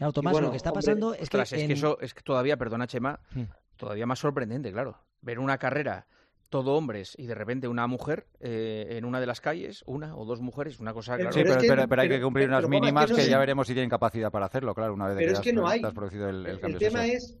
Claro, 0.00 0.14
Tomás, 0.14 0.40
lo 0.40 0.50
que 0.50 0.56
está 0.56 0.72
pasando 0.72 1.12
es 1.12 1.28
que. 1.28 1.42
Es 1.42 1.50
que 1.50 1.72
eso 1.74 2.00
es 2.00 2.14
que 2.14 2.22
todavía, 2.22 2.56
perdona, 2.56 2.86
Chema, 2.86 3.20
hmm. 3.34 3.42
todavía 3.76 4.06
más 4.06 4.18
sorprendente, 4.18 4.72
claro. 4.72 4.96
Ver 5.20 5.38
una 5.38 5.58
carrera 5.58 6.06
todo 6.48 6.72
hombres 6.72 7.14
y 7.18 7.26
de 7.26 7.34
repente 7.34 7.68
una 7.68 7.86
mujer 7.86 8.26
eh, 8.40 8.86
en 8.92 9.04
una 9.04 9.20
de 9.20 9.26
las 9.26 9.42
calles, 9.42 9.84
una 9.86 10.16
o 10.16 10.24
dos 10.24 10.40
mujeres, 10.40 10.80
una 10.80 10.94
cosa 10.94 11.18
claro. 11.18 11.32
Sí, 11.34 11.42
pero, 11.44 12.00
hay 12.00 12.08
que 12.08 12.20
cumplir 12.22 12.48
unas 12.48 12.66
mínimas 12.66 13.12
que, 13.12 13.28
ya 13.28 13.38
veremos 13.38 13.66
si 13.66 13.74
tienen 13.74 13.90
capacidad 13.90 14.32
para 14.32 14.46
hacerlo, 14.46 14.74
claro, 14.74 14.94
una 14.94 15.06
vez 15.08 15.16
pero 15.18 15.32
que, 15.32 15.34
es 15.34 15.40
que 15.40 15.52
no 15.52 15.68
hay. 15.68 15.82
producido 15.82 16.30
el, 16.30 16.46
el, 16.46 16.78
tema 16.78 17.06
es 17.06 17.38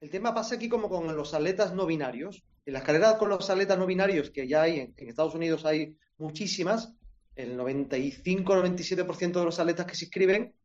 el 0.00 0.08
tema 0.08 0.34
pasa 0.34 0.54
aquí 0.54 0.70
como 0.70 0.88
con 0.88 1.14
los 1.14 1.34
atletas 1.34 1.74
no 1.74 1.84
binarios. 1.84 2.42
En 2.64 2.72
las 2.72 2.84
carreras 2.84 3.16
con 3.16 3.28
los 3.28 3.50
atletas 3.50 3.78
no 3.78 3.84
binarios 3.84 4.30
que 4.30 4.48
ya 4.48 4.62
hay 4.62 4.80
en, 4.80 4.94
en 4.96 5.08
Estados 5.10 5.34
Unidos 5.34 5.66
hay 5.66 5.98
muchísimas, 6.16 6.94
el 7.34 7.58
95-97% 7.58 9.32
de 9.32 9.44
los 9.44 9.60
atletas 9.60 9.84
que 9.84 9.94
se 9.94 10.06
inscriben 10.06 10.55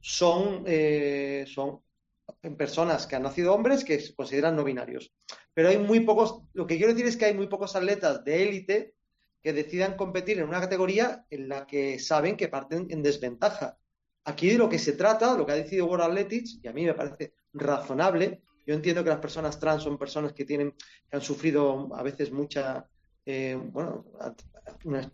son, 0.00 0.64
eh, 0.66 1.44
son 1.46 1.80
personas 2.56 3.06
que 3.06 3.16
han 3.16 3.22
nacido 3.22 3.54
hombres 3.54 3.84
que 3.84 4.00
se 4.00 4.14
consideran 4.14 4.56
no 4.56 4.64
binarios. 4.64 5.12
Pero 5.54 5.68
hay 5.68 5.78
muy 5.78 6.00
pocos, 6.00 6.42
lo 6.52 6.66
que 6.66 6.76
quiero 6.76 6.92
decir 6.92 7.06
es 7.06 7.16
que 7.16 7.26
hay 7.26 7.34
muy 7.34 7.48
pocos 7.48 7.74
atletas 7.74 8.24
de 8.24 8.42
élite 8.42 8.94
que 9.42 9.52
decidan 9.52 9.96
competir 9.96 10.38
en 10.38 10.48
una 10.48 10.60
categoría 10.60 11.24
en 11.30 11.48
la 11.48 11.66
que 11.66 11.98
saben 11.98 12.36
que 12.36 12.48
parten 12.48 12.86
en 12.90 13.02
desventaja. 13.02 13.78
Aquí 14.24 14.50
de 14.50 14.58
lo 14.58 14.68
que 14.68 14.78
se 14.78 14.92
trata, 14.92 15.36
lo 15.36 15.46
que 15.46 15.52
ha 15.52 15.56
decidido 15.56 15.86
World 15.86 16.06
Athletics, 16.06 16.58
y 16.62 16.68
a 16.68 16.72
mí 16.72 16.84
me 16.84 16.94
parece 16.94 17.34
razonable, 17.52 18.42
yo 18.66 18.74
entiendo 18.74 19.02
que 19.02 19.10
las 19.10 19.20
personas 19.20 19.58
trans 19.58 19.82
son 19.82 19.96
personas 19.96 20.34
que 20.34 20.44
tienen, 20.44 20.72
que 20.72 21.16
han 21.16 21.22
sufrido 21.22 21.88
a 21.94 22.02
veces 22.02 22.30
mucha, 22.30 22.86
eh, 23.24 23.58
bueno, 23.58 24.04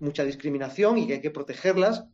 mucha 0.01 0.25
discriminación 0.25 0.99
y 0.99 1.07
que 1.07 1.13
hay 1.15 1.21
que 1.21 1.31
protegerlas, 1.31 2.05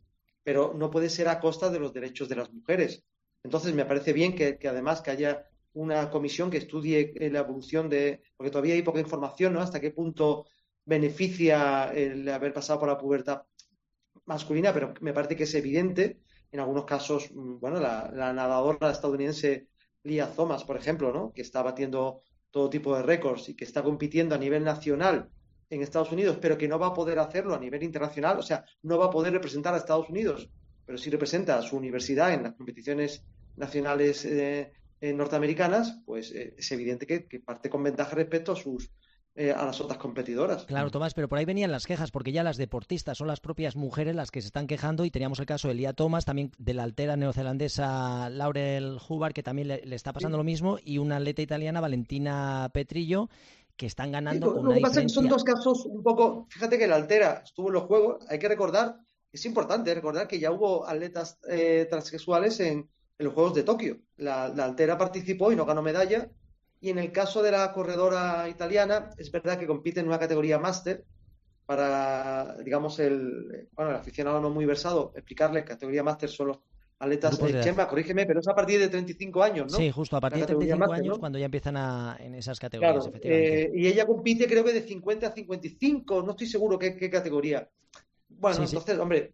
pero 0.43 0.73
no 0.75 0.89
puede 0.89 1.09
ser 1.09 1.27
a 1.27 1.39
costa 1.39 1.69
de 1.69 1.79
los 1.79 1.93
derechos 1.93 2.29
de 2.29 2.35
las 2.35 2.51
mujeres. 2.51 3.03
Entonces, 3.43 3.73
me 3.73 3.85
parece 3.85 4.13
bien 4.13 4.35
que, 4.35 4.57
además 4.67 5.01
que 5.01 5.11
haya 5.11 5.45
una 5.73 6.09
comisión 6.09 6.49
que 6.49 6.57
estudie 6.57 7.13
la 7.31 7.39
evolución 7.39 7.89
de, 7.89 8.21
porque 8.35 8.51
todavía 8.51 8.75
hay 8.75 8.81
poca 8.81 8.99
información, 8.99 9.53
¿no? 9.53 9.61
Hasta 9.61 9.79
qué 9.79 9.91
punto 9.91 10.45
beneficia 10.85 11.91
el 11.93 12.27
haber 12.29 12.53
pasado 12.53 12.79
por 12.79 12.89
la 12.89 12.97
pubertad 12.97 13.43
masculina, 14.25 14.73
pero 14.73 14.93
me 15.01 15.13
parece 15.13 15.35
que 15.35 15.43
es 15.43 15.55
evidente. 15.55 16.21
En 16.51 16.59
algunos 16.59 16.85
casos, 16.85 17.31
mm, 17.33 17.59
bueno, 17.59 17.79
la, 17.79 18.11
la 18.13 18.33
nadadora 18.33 18.91
estadounidense 18.91 19.67
Lia 20.03 20.27
Thomas, 20.33 20.63
por 20.63 20.77
ejemplo, 20.77 21.13
¿no? 21.13 21.31
Que 21.33 21.41
está 21.41 21.61
batiendo 21.61 22.23
todo 22.49 22.69
tipo 22.69 22.95
de 22.95 23.03
récords 23.03 23.49
y 23.49 23.55
que 23.55 23.63
está 23.63 23.81
compitiendo 23.83 24.35
a 24.35 24.37
nivel 24.37 24.63
nacional 24.63 25.29
en 25.71 25.81
Estados 25.81 26.11
Unidos, 26.11 26.37
pero 26.39 26.57
que 26.57 26.67
no 26.67 26.77
va 26.77 26.87
a 26.87 26.93
poder 26.93 27.17
hacerlo 27.17 27.55
a 27.55 27.59
nivel 27.59 27.81
internacional, 27.81 28.37
o 28.37 28.43
sea, 28.43 28.65
no 28.83 28.99
va 28.99 29.05
a 29.05 29.09
poder 29.09 29.31
representar 29.31 29.73
a 29.73 29.77
Estados 29.77 30.09
Unidos, 30.09 30.49
pero 30.85 30.97
sí 30.97 31.09
representa 31.09 31.57
a 31.57 31.61
su 31.61 31.77
universidad 31.77 32.33
en 32.33 32.43
las 32.43 32.53
competiciones 32.53 33.23
nacionales 33.55 34.25
eh, 34.25 34.73
eh, 34.99 35.13
norteamericanas, 35.13 36.01
pues 36.05 36.31
eh, 36.33 36.55
es 36.57 36.71
evidente 36.73 37.07
que, 37.07 37.39
parte 37.39 37.69
con 37.69 37.83
ventaja 37.83 38.13
respecto 38.15 38.51
a 38.51 38.55
sus 38.55 38.91
a 39.33 39.65
las 39.65 39.79
otras 39.79 39.97
competidoras. 39.97 40.65
Claro, 40.65 40.91
Tomás, 40.91 41.13
pero 41.13 41.29
por 41.29 41.37
ahí 41.37 41.45
venían 41.45 41.71
las 41.71 41.85
quejas, 41.85 42.11
porque 42.11 42.33
ya 42.33 42.43
las 42.43 42.57
deportistas 42.57 43.17
son 43.17 43.27
las 43.27 43.39
propias 43.39 43.77
mujeres 43.77 44.13
las 44.13 44.29
que 44.29 44.41
se 44.41 44.47
están 44.47 44.67
quejando 44.67 45.05
y 45.05 45.09
teníamos 45.09 45.39
el 45.39 45.45
caso 45.45 45.69
de 45.69 45.73
Elia 45.73 45.93
Thomas, 45.93 46.25
también 46.25 46.51
de 46.57 46.73
la 46.73 46.83
altera 46.83 47.15
neozelandesa 47.15 48.29
Laurel 48.29 48.97
Hubbard, 49.07 49.31
que 49.31 49.41
también 49.41 49.69
le, 49.69 49.95
está 49.95 50.11
pasando 50.11 50.37
lo 50.37 50.43
mismo, 50.43 50.79
y 50.83 50.97
una 50.97 51.15
atleta 51.15 51.41
italiana, 51.41 51.79
Valentina 51.79 52.69
Petrillo, 52.73 53.29
que 53.81 53.87
están 53.87 54.11
ganando. 54.11 54.61
lo, 54.61 54.75
que 54.75 54.79
pasa 54.79 54.99
es 54.99 55.07
que 55.07 55.09
son 55.09 55.27
dos 55.27 55.43
casos 55.43 55.87
un 55.87 56.03
poco. 56.03 56.45
Fíjate 56.51 56.77
que 56.77 56.85
la 56.85 56.97
Altera 56.97 57.41
estuvo 57.43 57.69
en 57.69 57.73
los 57.73 57.83
juegos. 57.85 58.23
Hay 58.29 58.37
que 58.37 58.47
recordar, 58.47 58.97
es 59.31 59.43
importante 59.47 59.91
recordar 59.95 60.27
que 60.27 60.37
ya 60.37 60.51
hubo 60.51 60.87
atletas 60.87 61.39
eh, 61.49 61.87
transexuales 61.89 62.59
en, 62.59 62.87
en 63.17 63.25
los 63.25 63.33
Juegos 63.33 63.55
de 63.55 63.63
Tokio. 63.63 63.97
La, 64.17 64.49
la 64.49 64.65
altera 64.65 64.99
participó 64.99 65.51
y 65.51 65.55
no 65.55 65.65
ganó 65.65 65.81
medalla. 65.81 66.29
Y 66.79 66.91
en 66.91 66.99
el 66.99 67.11
caso 67.11 67.41
de 67.41 67.49
la 67.49 67.73
corredora 67.73 68.47
italiana, 68.47 69.09
es 69.17 69.31
verdad 69.31 69.57
que 69.57 69.65
compite 69.65 69.99
en 69.99 70.07
una 70.07 70.19
categoría 70.19 70.59
máster, 70.59 71.03
para, 71.65 72.57
digamos, 72.57 72.99
el, 72.99 73.67
bueno, 73.71 73.89
el 73.89 73.97
aficionado 73.97 74.39
no 74.41 74.51
muy 74.51 74.65
versado, 74.65 75.11
explicarle 75.15 75.65
categoría 75.65 76.03
máster 76.03 76.29
solo 76.29 76.61
atletas 77.01 77.39
de 77.39 77.61
Chema, 77.61 77.87
corrígeme, 77.87 78.27
pero 78.27 78.39
es 78.39 78.47
a 78.47 78.53
partir 78.53 78.79
de 78.79 78.87
35 78.87 79.41
años, 79.41 79.71
¿no? 79.71 79.77
Sí, 79.77 79.89
justo, 79.89 80.15
a 80.15 80.21
partir 80.21 80.41
de 80.41 80.45
35 80.45 80.93
años 80.93 81.17
cuando 81.17 81.39
ya 81.39 81.45
empiezan 81.45 81.75
a, 81.75 82.15
en 82.19 82.35
esas 82.35 82.59
categorías, 82.59 83.07
efectivamente. 83.07 83.63
Eh, 83.63 83.71
y 83.73 83.87
ella 83.87 84.05
compite 84.05 84.47
creo 84.47 84.63
que 84.63 84.71
de 84.71 84.83
50 84.83 85.27
a 85.27 85.31
55, 85.31 86.21
no 86.21 86.31
estoy 86.31 86.45
seguro 86.45 86.77
qué, 86.77 86.95
qué 86.95 87.09
categoría. 87.09 87.67
Bueno, 88.29 88.63
entonces, 88.63 88.99
hombre, 88.99 89.33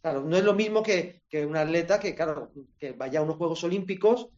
claro, 0.00 0.22
no 0.24 0.36
es 0.36 0.42
lo 0.42 0.54
mismo 0.54 0.82
que, 0.82 1.20
que 1.28 1.44
un 1.44 1.56
atleta 1.56 2.00
que, 2.00 2.14
claro, 2.14 2.52
que 2.78 2.92
vaya 2.92 3.20
a 3.20 3.22
unos 3.22 3.36
Juegos 3.36 3.62
Olímpicos 3.64 4.28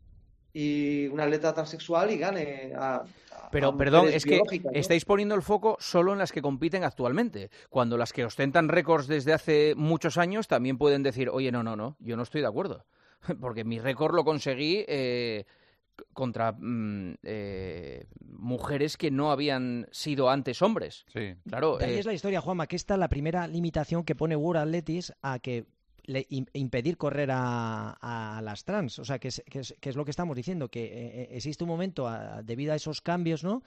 y 0.52 1.06
un 1.08 1.20
atleta 1.20 1.52
transexual 1.54 2.10
y 2.10 2.18
gane 2.18 2.72
a, 2.76 3.04
pero, 3.50 3.76
perdón, 3.76 4.08
es 4.08 4.24
que 4.24 4.40
estáis 4.72 5.04
poniendo 5.04 5.34
el 5.34 5.42
foco 5.42 5.76
solo 5.80 6.12
en 6.12 6.18
las 6.18 6.32
que 6.32 6.42
compiten 6.42 6.84
actualmente, 6.84 7.50
cuando 7.68 7.96
las 7.96 8.12
que 8.12 8.24
ostentan 8.24 8.68
récords 8.68 9.08
desde 9.08 9.32
hace 9.32 9.74
muchos 9.76 10.18
años 10.18 10.46
también 10.46 10.78
pueden 10.78 11.02
decir, 11.02 11.28
oye, 11.28 11.50
no, 11.50 11.62
no, 11.62 11.76
no, 11.76 11.96
yo 11.98 12.16
no 12.16 12.22
estoy 12.22 12.42
de 12.42 12.46
acuerdo, 12.46 12.84
porque 13.40 13.64
mi 13.64 13.80
récord 13.80 14.14
lo 14.14 14.24
conseguí 14.24 14.84
eh, 14.86 15.46
contra 16.12 16.52
mm, 16.52 17.14
eh, 17.24 18.06
mujeres 18.24 18.96
que 18.96 19.10
no 19.10 19.32
habían 19.32 19.88
sido 19.90 20.30
antes 20.30 20.62
hombres. 20.62 21.04
Sí. 21.12 21.34
Claro. 21.48 21.78
Ahí 21.80 21.94
es 21.94 22.06
eh, 22.06 22.08
la 22.08 22.14
historia, 22.14 22.40
Juanma, 22.40 22.66
que 22.66 22.76
esta 22.76 22.94
es 22.94 23.00
la 23.00 23.08
primera 23.08 23.46
limitación 23.46 24.04
que 24.04 24.14
pone 24.14 24.36
World 24.36 24.62
Athletics 24.62 25.12
a 25.22 25.38
que 25.40 25.66
impedir 26.52 26.96
correr 26.96 27.30
a, 27.32 28.40
las 28.42 28.64
trans. 28.64 28.98
O 28.98 29.04
sea, 29.04 29.18
que 29.18 29.28
es, 29.28 29.42
que, 29.48 29.60
es, 29.60 29.96
lo 29.96 30.04
que 30.04 30.10
estamos 30.10 30.36
diciendo, 30.36 30.68
que 30.68 30.84
eh, 30.84 30.90
eh, 30.92 31.28
existe 31.32 31.64
un 31.64 31.70
momento, 31.70 32.10
debido 32.44 32.72
a 32.72 32.76
esos 32.76 33.00
cambios, 33.00 33.44
¿no? 33.44 33.62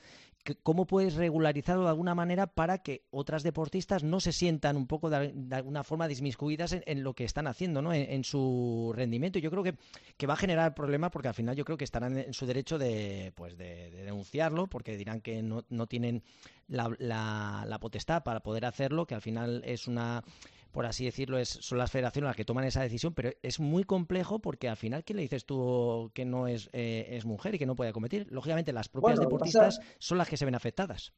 ¿Cómo 0.62 0.86
puedes 0.86 1.16
regularizarlo 1.16 1.84
de 1.84 1.90
alguna 1.90 2.16
manera 2.16 2.48
para 2.48 2.80
que 2.80 3.06
otras 3.12 3.44
deportistas 3.44 4.04
no 4.04 4.20
se 4.20 4.34
sientan 4.34 4.76
un 4.76 4.88
poco 4.88 5.10
de, 5.10 5.34
alguna 5.52 5.86
forma 5.86 6.06
dismiscuidas 6.10 6.76
en, 6.86 7.04
lo 7.04 7.14
que 7.14 7.24
están 7.24 7.48
haciendo, 7.48 7.82
¿no? 7.82 7.94
En, 7.94 8.26
su 8.26 8.92
rendimiento. 8.94 9.40
Yo 9.40 9.50
creo 9.50 9.64
que, 9.64 9.76
que 10.18 10.28
va 10.28 10.34
a 10.34 10.38
generar 10.38 10.76
problemas 10.76 11.12
porque 11.12 11.30
al 11.30 11.34
final 11.34 11.56
yo 11.56 11.64
creo 11.64 11.78
que 11.78 11.86
estarán 11.86 12.18
en 12.18 12.34
su 12.34 12.46
derecho 12.46 12.78
de, 12.78 13.32
pues 13.36 13.58
de, 13.58 13.90
denunciarlo 13.92 14.68
porque 14.68 14.98
dirán 14.98 15.22
que 15.22 15.42
no, 15.42 15.64
no 15.70 15.88
tienen 15.88 16.24
la, 16.68 16.94
la, 17.00 17.64
la 17.66 17.80
potestad 17.80 18.24
para 18.24 18.42
poder 18.42 18.66
hacerlo, 18.66 19.06
que 19.06 19.16
al 19.16 19.22
final 19.22 19.62
es 19.66 19.88
una 19.88 20.26
por 20.74 20.88
así 20.88 21.06
decirlo, 21.06 21.38
es, 21.38 21.50
son 21.50 21.78
las 21.78 21.92
federaciones 21.92 22.28
las 22.28 22.36
que 22.36 22.46
toman 22.46 22.66
esa 22.66 22.82
decisión, 22.82 23.14
pero 23.14 23.30
es 23.44 23.60
muy 23.60 23.84
complejo 23.84 24.40
porque 24.40 24.68
al 24.68 24.76
final, 24.76 25.04
¿quién 25.04 25.18
le 25.18 25.22
dices 25.22 25.46
tú 25.46 26.12
que 26.16 26.26
no 26.26 26.48
es, 26.48 26.70
eh, 26.74 27.10
es 27.12 27.26
mujer 27.26 27.56
y 27.56 27.60
que 27.60 27.68
no 27.68 27.76
puede 27.76 27.94
competir? 27.94 28.26
Lógicamente, 28.32 28.74
las 28.74 28.90
propias 28.90 29.20
deportistas 29.20 29.80
son 30.00 30.18
las 30.18 30.28
que 30.28 30.36
se 30.36 30.46
ven 30.46 30.56
afectadas. 30.56 31.14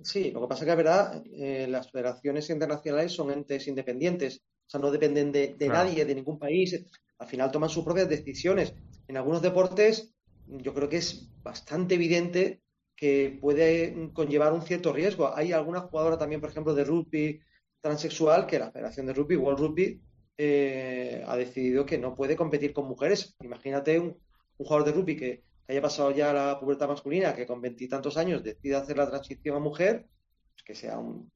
Sí, 0.00 0.30
lo 0.30 0.42
que 0.42 0.46
pasa 0.46 0.62
es 0.62 0.66
que, 0.66 0.70
es 0.70 0.76
verdad, 0.76 1.22
eh, 1.26 1.66
las 1.68 1.90
federaciones 1.90 2.48
internacionales 2.50 3.12
son 3.12 3.32
entes 3.32 3.66
independientes, 3.66 4.42
o 4.66 4.70
sea, 4.70 4.80
no 4.80 4.92
dependen 4.92 5.32
de, 5.32 5.56
nadie, 5.68 6.04
de 6.04 6.14
ningún 6.14 6.38
país. 6.38 6.80
Al 7.18 7.26
final 7.26 7.50
toman 7.50 7.70
sus 7.70 7.84
propias 7.84 8.08
decisiones. 8.08 8.74
En 9.08 9.16
algunos 9.16 9.42
deportes, 9.42 10.14
yo 10.46 10.72
creo 10.72 10.88
que 10.88 10.98
es 10.98 11.28
bastante 11.42 11.96
evidente 11.96 12.62
que 12.94 13.38
puede 13.40 14.12
conllevar 14.12 14.52
un 14.52 14.62
cierto 14.62 14.92
riesgo. 14.92 15.34
Hay 15.34 15.50
alguna 15.50 15.80
jugadora 15.80 16.16
también, 16.16 16.40
por 16.40 16.50
ejemplo, 16.50 16.74
de 16.74 16.84
rugby, 16.84 17.40
transexual 17.84 18.46
que 18.46 18.58
la 18.58 18.70
Federación 18.70 19.04
de 19.04 19.12
Rugby, 19.12 19.36
World 19.36 19.60
Rugby, 19.60 20.00
eh, 20.38 21.22
ha 21.26 21.36
decidido 21.36 21.84
que 21.84 21.98
no 21.98 22.14
puede 22.14 22.34
competir 22.34 22.72
con 22.72 22.88
mujeres. 22.88 23.36
Imagínate 23.40 23.98
un, 23.98 24.16
jugador 24.56 24.86
de 24.86 24.92
rugby 24.92 25.16
que, 25.16 25.44
haya 25.68 25.82
pasado 25.82 26.10
ya 26.10 26.32
la 26.32 26.58
pubertad 26.58 26.88
masculina, 26.88 27.34
que 27.34 27.46
con 27.46 27.60
veintitantos 27.60 28.16
años 28.16 28.42
decida 28.42 28.78
hacer 28.78 28.96
la 28.96 29.08
transición 29.08 29.56
a 29.56 29.58
mujer, 29.58 30.06
pues 30.54 30.62
que 30.64 30.74
sea 30.74 30.98
un, 30.98 31.30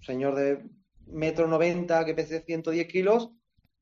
señor 0.00 0.36
de 0.36 0.64
metro 1.06 1.48
noventa 1.48 2.04
que 2.04 2.14
pese 2.14 2.42
110 2.42 2.86
kilos, 2.86 3.30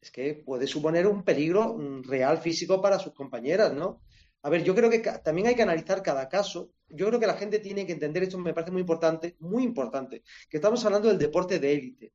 es 0.00 0.10
que 0.10 0.34
puede 0.34 0.66
suponer 0.66 1.06
un 1.06 1.22
peligro 1.22 1.76
real 2.02 2.38
físico 2.38 2.80
para 2.80 2.98
sus 2.98 3.12
compañeras, 3.12 3.74
¿no? 3.74 4.00
A 4.42 4.48
ver, 4.48 4.64
yo 4.64 4.74
creo 4.74 4.88
que 4.88 5.00
también 5.22 5.48
hay 5.48 5.54
que 5.54 5.62
analizar 5.62 6.02
cada 6.02 6.28
caso. 6.28 6.70
Yo 6.88 7.06
creo 7.08 7.18
que 7.20 7.26
la 7.26 7.34
gente 7.34 7.58
tiene 7.58 7.86
que 7.86 7.92
entender, 7.92 8.22
esto 8.22 8.38
me 8.38 8.54
parece 8.54 8.72
muy 8.72 8.80
importante, 8.80 9.36
muy 9.40 9.62
importante, 9.62 10.22
que 10.48 10.58
estamos 10.58 10.84
hablando 10.84 11.08
del 11.08 11.18
deporte 11.18 11.58
de 11.58 11.72
élite. 11.72 12.12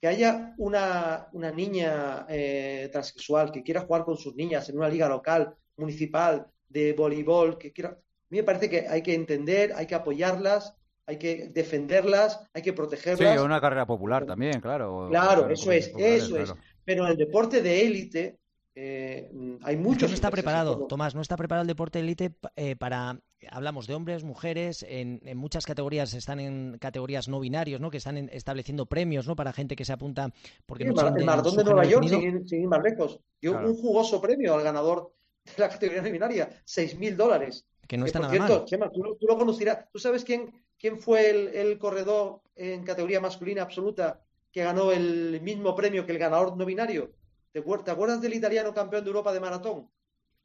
Que 0.00 0.08
haya 0.08 0.54
una, 0.56 1.28
niña 1.54 2.24
eh, 2.28 2.88
transexual 2.90 3.52
que 3.52 3.62
quiera 3.62 3.82
jugar 3.82 4.04
con 4.04 4.16
sus 4.16 4.34
niñas 4.34 4.68
en 4.68 4.78
una 4.78 4.88
liga 4.88 5.08
local, 5.08 5.54
municipal, 5.76 6.46
de 6.68 6.92
voleibol, 6.94 7.58
que 7.58 7.72
quiera... 7.72 7.90
A 7.90 8.30
mí 8.30 8.38
me 8.38 8.44
parece 8.44 8.70
que 8.70 8.88
hay 8.88 9.02
que 9.02 9.12
entender, 9.12 9.72
hay 9.74 9.86
que 9.86 9.96
apoyarlas, 9.96 10.74
hay 11.10 11.18
que 11.18 11.48
defenderlas, 11.48 12.40
hay 12.54 12.62
que 12.62 12.72
protegerlas. 12.72 13.34
Sí, 13.34 13.44
una 13.44 13.60
carrera 13.60 13.84
popular 13.84 14.24
también, 14.24 14.60
claro. 14.60 15.08
Claro, 15.10 15.50
eso 15.50 15.72
es, 15.72 15.92
eso 15.98 16.38
es. 16.38 16.54
Pero 16.84 17.04
en 17.04 17.10
el 17.10 17.16
deporte 17.16 17.60
de 17.60 17.84
élite, 17.84 18.38
eh, 18.74 19.30
hay 19.62 19.76
muchos. 19.76 20.10
No 20.10 20.14
está 20.14 20.30
preparado, 20.30 20.86
Tomás, 20.86 21.14
no 21.14 21.20
está 21.20 21.36
preparado 21.36 21.62
el 21.62 21.68
deporte 21.68 21.98
de 21.98 22.04
élite 22.04 22.34
eh, 22.56 22.76
para. 22.76 23.20
Hablamos 23.50 23.86
de 23.86 23.94
hombres, 23.94 24.22
mujeres, 24.22 24.84
en, 24.86 25.20
muchas 25.34 25.64
categorías 25.64 26.12
están 26.12 26.40
en 26.40 26.76
categorías 26.78 27.26
no 27.26 27.40
binarios, 27.40 27.80
¿no? 27.80 27.90
Que 27.90 27.96
están 27.96 28.28
estableciendo 28.30 28.86
premios, 28.86 29.26
¿no? 29.26 29.34
Para 29.34 29.52
gente 29.52 29.76
que 29.76 29.84
se 29.84 29.94
apunta. 29.94 30.30
Porque 30.66 30.84
el 30.84 30.94
maratón 31.24 31.56
de 31.56 31.64
Nueva 31.64 31.84
York, 31.84 32.06
sin, 32.06 32.60
ir 32.60 32.68
más 32.68 32.82
lejos, 32.82 33.18
dio 33.40 33.58
un 33.58 33.74
jugoso 33.74 34.20
premio 34.20 34.54
al 34.54 34.62
ganador 34.62 35.14
de 35.44 35.52
la 35.62 35.70
categoría 35.70 36.02
no 36.02 36.10
binaria, 36.10 36.50
seis 36.64 36.98
mil 36.98 37.16
dólares. 37.16 37.66
Que 37.88 37.96
no 37.96 38.04
está 38.04 38.20
nada 38.20 38.38
mal. 38.38 38.64
Chema, 38.66 38.90
tú, 38.90 39.02
lo. 39.02 39.16
¿Tú 39.16 39.98
sabes 39.98 40.22
quién, 40.22 40.52
quién 40.78 41.00
fue 41.00 41.30
el, 41.30 41.48
el 41.48 41.78
corredor 41.78 42.42
en 42.54 42.84
categoría 42.84 43.20
masculina 43.20 43.62
absoluta 43.62 44.22
que 44.52 44.62
ganó 44.62 44.92
el 44.92 45.40
mismo 45.40 45.74
premio 45.74 46.04
que 46.04 46.12
el 46.12 46.18
ganador 46.18 46.56
no 46.56 46.66
binario? 46.66 47.14
¿Te, 47.52 47.58
acuerdas 47.58 48.20
del 48.20 48.34
italiano 48.34 48.72
campeón 48.72 49.02
de 49.04 49.08
Europa 49.08 49.32
de 49.32 49.40
maratón? 49.40 49.90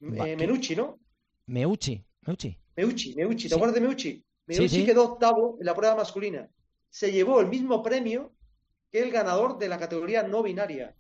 Eh, 0.02 0.36
Menucci, 0.36 0.76
¿no? 0.76 1.00
Meucci, 1.46 2.04
Meucci. 2.22 2.58
Meucci, 2.76 3.16
Meucci, 3.16 3.50
¿te 3.50 3.56
acuerdas 3.56 3.76
de 3.76 3.82
Meucci? 3.82 4.26
Meucci 4.48 4.86
quedó 4.86 5.14
octavo 5.14 5.58
en 5.60 5.66
la 5.66 5.76
prueba 5.76 5.96
masculina. 5.96 6.50
Se 6.90 7.12
llevó 7.12 7.40
el 7.42 7.48
mismo 7.48 7.84
premio 7.84 8.34
que 8.92 9.02
el 9.02 9.12
ganador 9.12 9.58
de 9.58 9.68
la 9.68 9.78
categoría 9.78 10.24
no 10.24 10.42
binaria, 10.42 10.96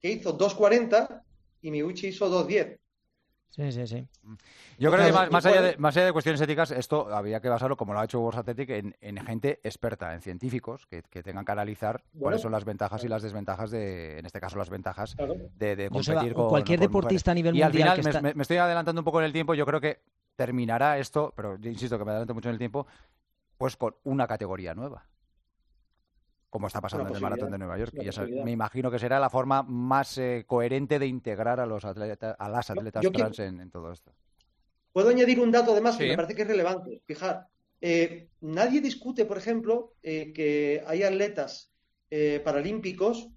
que 0.00 0.12
hizo 0.12 0.36
2.40 0.36 1.22
y 1.62 1.70
Meucci 1.70 2.08
hizo 2.08 2.28
2.10. 2.46 2.78
Sí, 3.50 3.72
sí, 3.72 3.86
sí. 3.86 4.06
Yo 4.78 4.92
creo 4.92 5.06
que 5.06 5.12
más, 5.30 5.44
allá 5.44 5.60
de, 5.60 5.76
más 5.76 5.96
allá 5.96 6.06
de 6.06 6.12
cuestiones 6.12 6.40
éticas, 6.40 6.70
esto 6.70 7.12
había 7.12 7.40
que 7.40 7.48
basarlo, 7.48 7.76
como 7.76 7.92
lo 7.92 7.98
ha 7.98 8.04
hecho 8.04 8.20
World 8.20 8.40
Athletic, 8.40 8.70
en, 8.70 9.16
gente 9.26 9.60
experta, 9.64 10.14
en 10.14 10.22
científicos, 10.22 10.86
que, 10.86 11.02
tengan 11.02 11.44
que 11.44 11.52
analizar 11.52 12.02
cuáles 12.16 12.40
son 12.40 12.52
las 12.52 12.64
ventajas 12.64 13.02
y 13.02 13.08
las 13.08 13.22
desventajas 13.22 13.72
de, 13.72 14.20
en 14.20 14.26
este 14.26 14.40
caso, 14.40 14.56
las 14.56 14.70
ventajas 14.70 15.16
de, 15.16 15.90
competir 15.90 16.32
con 16.32 16.48
cualquier 16.48 16.78
deportista 16.78 17.32
a 17.32 17.34
nivel 17.34 17.56
y 17.56 17.62
mundial. 17.62 17.88
Y 17.88 17.88
al 17.88 18.04
final, 18.04 18.34
me, 18.34 18.42
estoy 18.42 18.58
adelantando 18.58 19.00
un 19.00 19.04
poco 19.04 19.18
en 19.18 19.26
el 19.26 19.32
tiempo, 19.32 19.54
yo 19.54 19.66
creo 19.66 19.80
que 19.80 20.00
terminará 20.36 20.98
esto, 20.98 21.32
pero 21.36 21.56
yo 21.58 21.70
insisto 21.70 21.98
que 21.98 22.04
me 22.04 22.12
adelanto 22.12 22.34
mucho 22.34 22.48
en 22.48 22.54
el 22.54 22.58
tiempo, 22.58 22.86
pues 23.58 23.76
con 23.76 23.96
una 24.04 24.28
categoría 24.28 24.74
nueva 24.74 25.04
como 26.50 26.66
está 26.66 26.80
pasando 26.80 27.08
en 27.08 27.14
el 27.14 27.20
Maratón 27.22 27.52
de 27.52 27.58
Nueva 27.58 27.78
York. 27.78 27.94
Y 27.94 28.42
me 28.42 28.50
imagino 28.50 28.90
que 28.90 28.98
será 28.98 29.20
la 29.20 29.30
forma 29.30 29.62
más 29.62 30.18
eh, 30.18 30.44
coherente 30.46 30.98
de 30.98 31.06
integrar 31.06 31.60
a 31.60 31.66
los 31.66 31.84
atletas, 31.84 32.36
a 32.38 32.48
las 32.48 32.68
atletas 32.70 33.06
trans 33.12 33.38
en, 33.38 33.70
todo 33.70 33.92
esto. 33.92 34.12
Puedo 34.92 35.08
añadir 35.08 35.38
un 35.38 35.52
dato 35.52 35.72
además 35.72 35.96
que 35.96 36.08
me 36.08 36.16
parece 36.16 36.34
que 36.34 36.42
es 36.42 36.48
relevante. 36.48 37.00
Fijar, 37.06 37.46
eh, 37.80 38.28
nadie 38.40 38.80
discute, 38.80 39.24
por 39.24 39.38
ejemplo, 39.38 39.94
eh, 40.02 40.32
que 40.32 40.82
hay 40.86 41.04
atletas 41.04 41.68
paralímpicos 42.44 43.28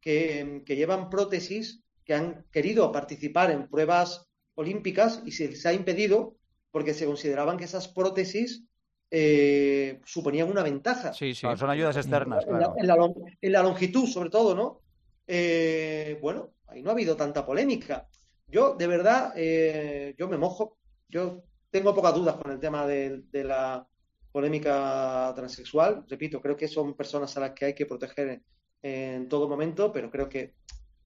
que, 0.00 0.64
que, 0.66 0.74
llevan 0.74 1.08
prótesis 1.08 1.84
que 2.04 2.12
han 2.12 2.44
querido 2.50 2.90
participar 2.90 3.52
en 3.52 3.68
pruebas 3.68 4.26
olímpicas 4.56 5.22
y 5.24 5.30
se 5.30 5.46
les 5.46 5.64
ha 5.64 5.72
impedido 5.72 6.34
porque 6.72 6.92
se 6.92 7.06
consideraban 7.06 7.56
que 7.56 7.64
esas 7.64 7.86
prótesis 7.86 8.64
eh, 9.10 10.00
suponían 10.04 10.50
una 10.50 10.62
ventaja. 10.62 11.12
Sí, 11.12 11.34
sí, 11.34 11.46
son 11.56 11.70
ayudas 11.70 11.96
externas. 11.96 12.44
En, 12.46 13.52
la, 13.52 13.62
longitud, 13.62 14.06
sobre 14.06 14.30
todo, 14.30 14.54
¿no? 14.54 14.80
Eh, 15.26 16.18
bueno, 16.20 16.50
ahí 16.66 16.82
no 16.82 16.90
ha 16.90 16.92
habido 16.92 17.16
tanta 17.16 17.46
polémica. 17.46 18.08
Yo, 18.48 18.74
de 18.74 18.86
verdad, 18.86 19.32
eh, 19.36 20.14
yo 20.18 20.28
me 20.28 20.38
mojo. 20.38 20.78
Yo 21.08 21.44
tengo 21.70 21.94
pocas 21.94 22.14
dudas 22.14 22.36
con 22.36 22.50
el 22.50 22.58
tema 22.58 22.86
de, 22.86 23.22
la 23.32 23.86
polémica 24.32 25.32
transexual. 25.36 26.04
Repito, 26.08 26.40
creo 26.40 26.56
que 26.56 26.68
son 26.68 26.94
personas 26.94 27.36
a 27.36 27.40
las 27.40 27.50
que 27.52 27.66
hay 27.66 27.74
que 27.74 27.86
proteger 27.86 28.42
en, 28.82 29.28
todo 29.28 29.48
momento, 29.48 29.92
pero 29.92 30.10
creo 30.10 30.28
que, 30.28 30.54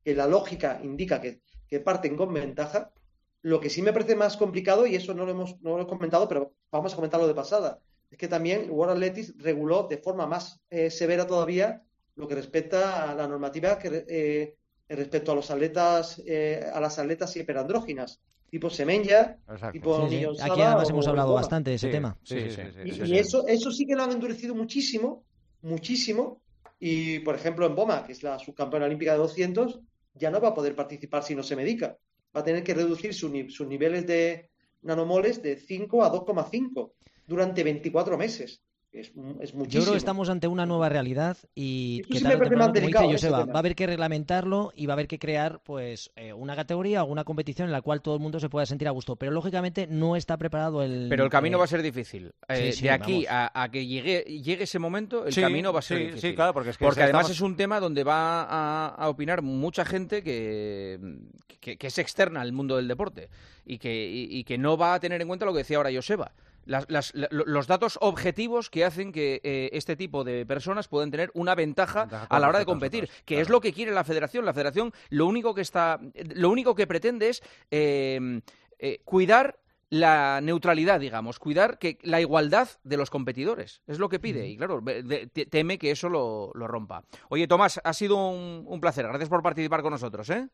la 0.05 0.27
lógica 0.27 0.81
indica 0.83 1.21
que, 1.21 1.43
que 1.69 1.81
parten 1.81 2.17
con 2.17 2.33
ventaja. 2.33 2.91
Lo 3.43 3.61
que 3.61 3.71
sí 3.71 3.81
me 3.83 3.93
parece 3.93 4.17
más 4.17 4.37
complicado, 4.37 4.87
y 4.87 4.97
eso 4.97 5.15
no 5.15 5.25
lo 5.25 5.33
hemos 5.33 5.61
no 5.61 5.77
lo 5.77 5.85
he 5.85 5.87
comentado, 5.87 6.27
pero 6.29 6.53
vamos 6.71 6.93
a 6.93 6.97
comentarlo 6.97 7.27
de 7.27 7.35
pasada, 7.35 7.81
es 8.11 8.19
que 8.19 8.29
también 8.29 8.69
World 8.71 8.95
Athletics 8.95 9.35
reguló 9.39 9.87
de 9.89 9.99
forma 9.99 10.27
más 10.27 10.61
eh, 10.69 10.91
severa 10.91 11.27
todavía 11.27 11.83
lo 12.17 12.27
que 12.27 12.35
respecta 12.35 13.11
a 13.11 13.15
la 13.15 13.27
normativa 13.27 13.79
que, 13.79 14.05
eh, 14.09 14.57
respecto 14.89 15.33
a 15.33 15.37
los 15.37 15.51
atletas, 15.51 16.21
eh, 16.27 16.65
a 16.73 16.81
las 16.81 16.99
atletas 16.99 17.35
hiperandróginas, 17.37 18.21
tipo 18.51 18.69
Semenya, 18.69 19.39
Exacto. 19.49 19.73
tipo 19.73 20.09
Sí, 20.09 20.19
sí. 20.19 20.25
Aquí 20.43 20.61
además 20.61 20.91
hemos 20.91 21.07
hablado 21.07 21.33
bastante 21.35 21.71
de 21.71 21.77
ese 21.77 21.87
Sí, 21.87 21.93
tema. 21.93 22.19
Sí, 22.25 22.41
sí, 22.51 22.51
sí, 22.51 22.61
Y, 22.85 22.93
sí, 22.93 23.03
y 23.03 23.07
sí. 23.07 23.19
eso, 23.19 23.47
eso 23.47 23.71
sí 23.71 23.87
que 23.87 23.95
lo 23.95 24.03
han 24.03 24.11
endurecido 24.11 24.55
muchísimo, 24.55 25.25
muchísimo. 25.63 26.43
Y, 26.81 27.21
por 27.21 27.37
ejemplo, 27.37 27.67
en 27.67 27.77
Boma, 27.77 28.05
que 28.05 28.13
es 28.13 28.23
la 28.23 28.39
subcampeona 28.39 28.87
olímpica 28.87 29.13
de 29.13 29.19
200, 29.19 29.81
ya 30.15 30.31
no 30.31 30.41
va 30.41 30.49
a 30.49 30.55
poder 30.55 30.75
participar 30.75 31.23
si 31.23 31.35
no 31.35 31.43
se 31.45 31.55
medica. 31.55 31.97
Va 32.35 32.41
a 32.41 32.45
tener 32.45 32.65
que 32.65 32.75
reducir 32.75 33.15
su 33.15 33.31
sus 33.49 33.67
niveles 33.69 34.07
de 34.07 34.51
nanomoles 34.83 35.43
de 35.43 35.57
5 35.57 36.03
a 36.03 36.11
2,5 36.13 36.93
durante 37.31 37.63
24 37.65 38.19
meses. 38.19 38.61
Es, 38.93 39.07
es 39.07 39.53
Yo 39.53 39.59
muchísimo. 39.59 39.83
creo 39.85 39.93
que 39.93 39.99
estamos 39.99 40.29
ante 40.31 40.49
una 40.49 40.67
nueva 40.67 40.89
realidad 40.89 41.37
y 41.55 42.03
que 42.03 42.19
sí 42.19 42.25
tarde 42.25 42.29
me 42.31 42.35
o 42.35 42.39
parece 42.39 42.51
temprano, 42.51 42.59
más 42.59 42.67
como 42.67 42.81
delicado, 42.81 43.05
dice 43.05 43.15
Joseba, 43.29 43.45
va 43.45 43.55
a 43.55 43.59
haber 43.61 43.77
que 43.77 43.87
reglamentarlo 43.87 44.73
y 44.75 44.87
va 44.87 44.93
a 44.93 44.97
haber 44.97 45.07
que 45.07 45.21
crear 45.21 45.63
pues 45.63 46.11
eh, 46.17 46.33
una 46.33 46.57
categoría 46.57 47.05
o 47.05 47.07
una 47.07 47.23
competición 47.23 47.67
en 47.69 47.73
la 47.73 47.83
cual 47.83 48.03
todo 48.03 48.17
el 48.17 48.21
mundo 48.21 48.41
se 48.41 48.49
pueda 48.49 48.67
sentir 48.67 48.89
a 48.89 48.91
gusto. 48.91 49.15
Pero 49.15 49.31
lógicamente 49.31 49.87
no 49.87 50.17
está 50.17 50.37
preparado 50.39 50.83
el. 50.83 51.07
Pero 51.09 51.23
el 51.23 51.31
camino 51.31 51.57
eh, 51.57 51.59
va 51.61 51.65
a 51.67 51.69
ser 51.69 51.83
difícil. 51.83 52.33
Eh, 52.49 52.73
sí, 52.73 52.79
sí, 52.79 52.83
de 52.87 52.91
aquí 52.91 53.27
a, 53.29 53.53
a 53.55 53.71
que 53.71 53.87
llegue, 53.87 54.23
llegue 54.25 54.65
ese 54.65 54.81
momento, 54.81 55.25
el 55.25 55.33
Sí, 55.33 55.41
camino 55.41 55.73
va 55.73 55.79
a 55.79 55.83
ser 55.83 55.99
sí, 55.99 56.05
difícil. 56.07 56.31
sí, 56.31 56.35
claro, 56.35 56.53
porque 56.53 56.71
es 56.71 56.77
que 56.77 56.85
Porque 56.85 57.05
además 57.05 57.27
estamos- 57.31 57.37
es 57.37 57.41
un 57.43 57.57
tema 57.57 57.79
donde 57.79 58.03
va 58.03 58.43
a, 58.43 58.89
a 58.89 59.09
opinar 59.09 59.41
mucha 59.41 59.85
gente 59.85 60.25
que, 60.25 60.99
que, 61.61 61.77
que 61.79 61.87
es 61.87 61.99
externa 61.99 62.41
al 62.41 62.53
mundo 62.53 62.75
del 62.75 62.89
deporte 62.89 63.29
y 63.65 63.79
que, 63.79 64.05
y, 64.05 64.37
y 64.37 64.43
que 64.43 64.59
no 64.59 64.77
va 64.77 64.95
a 64.95 64.99
tener 64.99 65.23
en 65.23 65.29
cuenta 65.29 65.47
lo 65.47 65.53
que 65.53 65.59
decía 65.59 65.77
ahora 65.77 65.91
Joseba. 65.95 66.33
Las- 66.67 66.89
las- 66.91 67.15
la- 67.15 67.29
lo- 67.31 67.45
los 67.47 67.67
datos 67.67 67.99
objetivos 68.01 68.71
que 68.71 68.85
hacen 68.85 69.13
que 69.13 69.41
eh, 69.43 69.71
este 69.73 69.97
tipo 69.97 70.25
de 70.25 70.45
personas 70.47 70.89
pueden 70.89 71.11
tener 71.11 71.31
una 71.35 71.55
ventaja, 71.55 72.03
Ventaja 72.03 72.27
a 72.29 72.39
la 72.41 72.49
hora 72.49 72.59
de 72.59 72.65
competir, 72.67 73.09
que 73.25 73.35
claro. 73.35 73.43
es 73.43 73.49
lo 73.49 73.61
que 73.61 73.73
quiere 73.73 73.93
la 73.93 74.05
Federación. 74.05 74.45
La 74.45 74.53
Federación 74.55 74.93
lo 75.09 75.27
único 75.27 75.55
que 75.55 75.63
está, 75.63 75.99
lo 76.35 76.51
único 76.51 76.75
que 76.75 76.87
pretende 76.87 77.29
es 77.31 77.43
eh, 77.71 78.41
eh, 78.79 79.01
cuidar 79.05 79.59
la 79.93 80.41
neutralidad, 80.41 81.01
digamos, 81.01 81.41
cuidar 81.41 81.79
que 81.79 81.99
la 82.03 82.21
igualdad 82.21 82.69
de 82.85 82.97
los 82.97 83.11
competidores. 83.11 83.83
Es 83.89 83.99
lo 83.99 84.09
que 84.09 84.21
pide. 84.21 84.47
Y 84.47 84.57
claro, 84.57 84.81
ve- 84.81 85.03
de- 85.03 85.27
te- 85.27 85.47
teme 85.47 85.79
que 85.79 85.91
eso 85.91 86.09
lo, 86.09 86.53
lo 86.55 86.69
rompa. 86.69 87.03
Oye, 87.29 87.49
Tomás, 87.49 87.81
ha 87.83 87.93
sido 87.93 88.17
un, 88.31 88.63
un 88.69 88.81
placer. 88.81 89.05
Gracias 89.09 89.29
por 89.29 89.43
participar 89.43 89.83
con 89.83 89.91
nosotros, 89.91 90.31
¿eh? 90.31 90.49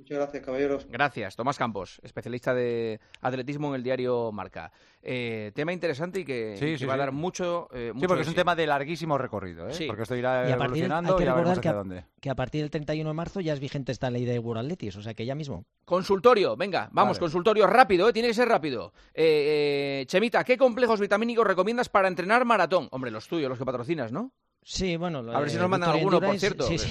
Muchas 0.00 0.16
gracias, 0.16 0.42
caballeros. 0.46 0.86
Gracias, 0.88 1.36
Tomás 1.36 1.58
Campos, 1.58 2.00
especialista 2.02 2.54
de 2.54 2.98
atletismo 3.20 3.68
en 3.68 3.74
el 3.74 3.82
diario 3.82 4.32
Marca. 4.32 4.72
Eh, 5.02 5.52
tema 5.54 5.74
interesante 5.74 6.20
y 6.20 6.24
que, 6.24 6.56
Sí, 6.58 6.64
que 6.72 6.78
sí, 6.78 6.86
va 6.86 6.94
a 6.94 6.96
dar 6.96 7.12
mucho. 7.12 7.68
eh, 7.74 7.92
Sí, 7.94 8.06
porque 8.06 8.22
es 8.22 8.28
un 8.28 8.34
tema 8.34 8.56
de 8.56 8.66
larguísimo 8.66 9.18
recorrido, 9.18 9.68
¿eh? 9.68 9.74
Sí. 9.74 9.86
Porque 9.86 10.04
esto 10.04 10.16
irá 10.16 10.48
Y 10.48 10.52
a 10.52 10.54
evolucionando 10.54 11.12
hay 11.12 11.18
que 11.18 11.24
y 11.24 11.26
recordar 11.26 11.60
que 11.60 11.68
a- 11.68 11.72
dónde. 11.74 12.04
que 12.18 12.30
a 12.30 12.34
partir 12.34 12.62
del 12.62 12.70
31 12.70 13.10
de 13.10 13.14
marzo 13.14 13.40
ya 13.42 13.52
es 13.52 13.60
vigente 13.60 13.92
esta 13.92 14.08
ley 14.10 14.24
de 14.24 14.38
World 14.38 14.62
Athletics, 14.64 14.96
o 14.96 15.02
sea 15.02 15.12
que 15.12 15.26
ya 15.26 15.34
mismo. 15.34 15.66
Consultorio, 15.84 16.56
venga, 16.56 16.88
vamos, 16.92 17.18
Vale. 17.18 17.20
consultorio 17.20 17.66
rápido, 17.66 18.08
¿eh? 18.08 18.12
tiene 18.14 18.28
que 18.28 18.34
ser 18.34 18.48
rápido. 18.48 18.94
Eh, 19.12 20.00
eh, 20.02 20.06
Chemita, 20.06 20.44
¿qué 20.44 20.56
complejos 20.56 20.98
vitamínicos 20.98 21.46
recomiendas 21.46 21.90
para 21.90 22.08
entrenar 22.08 22.46
maratón? 22.46 22.88
Hombre, 22.90 23.10
los 23.10 23.28
tuyos, 23.28 23.50
los 23.50 23.58
que 23.58 23.66
patrocinas, 23.66 24.12
¿no? 24.12 24.32
Sí, 24.62 24.96
bueno. 24.96 25.22
lo 25.22 25.32
A 25.34 25.38
ver 25.40 25.48
de 25.48 25.54
si 25.54 25.58
nos 25.58 25.68
mandan 25.68 25.90
alguno, 25.90 26.20
por 26.20 26.38
cierto. 26.38 26.64
Sí, 26.66 26.78
sí. 26.78 26.88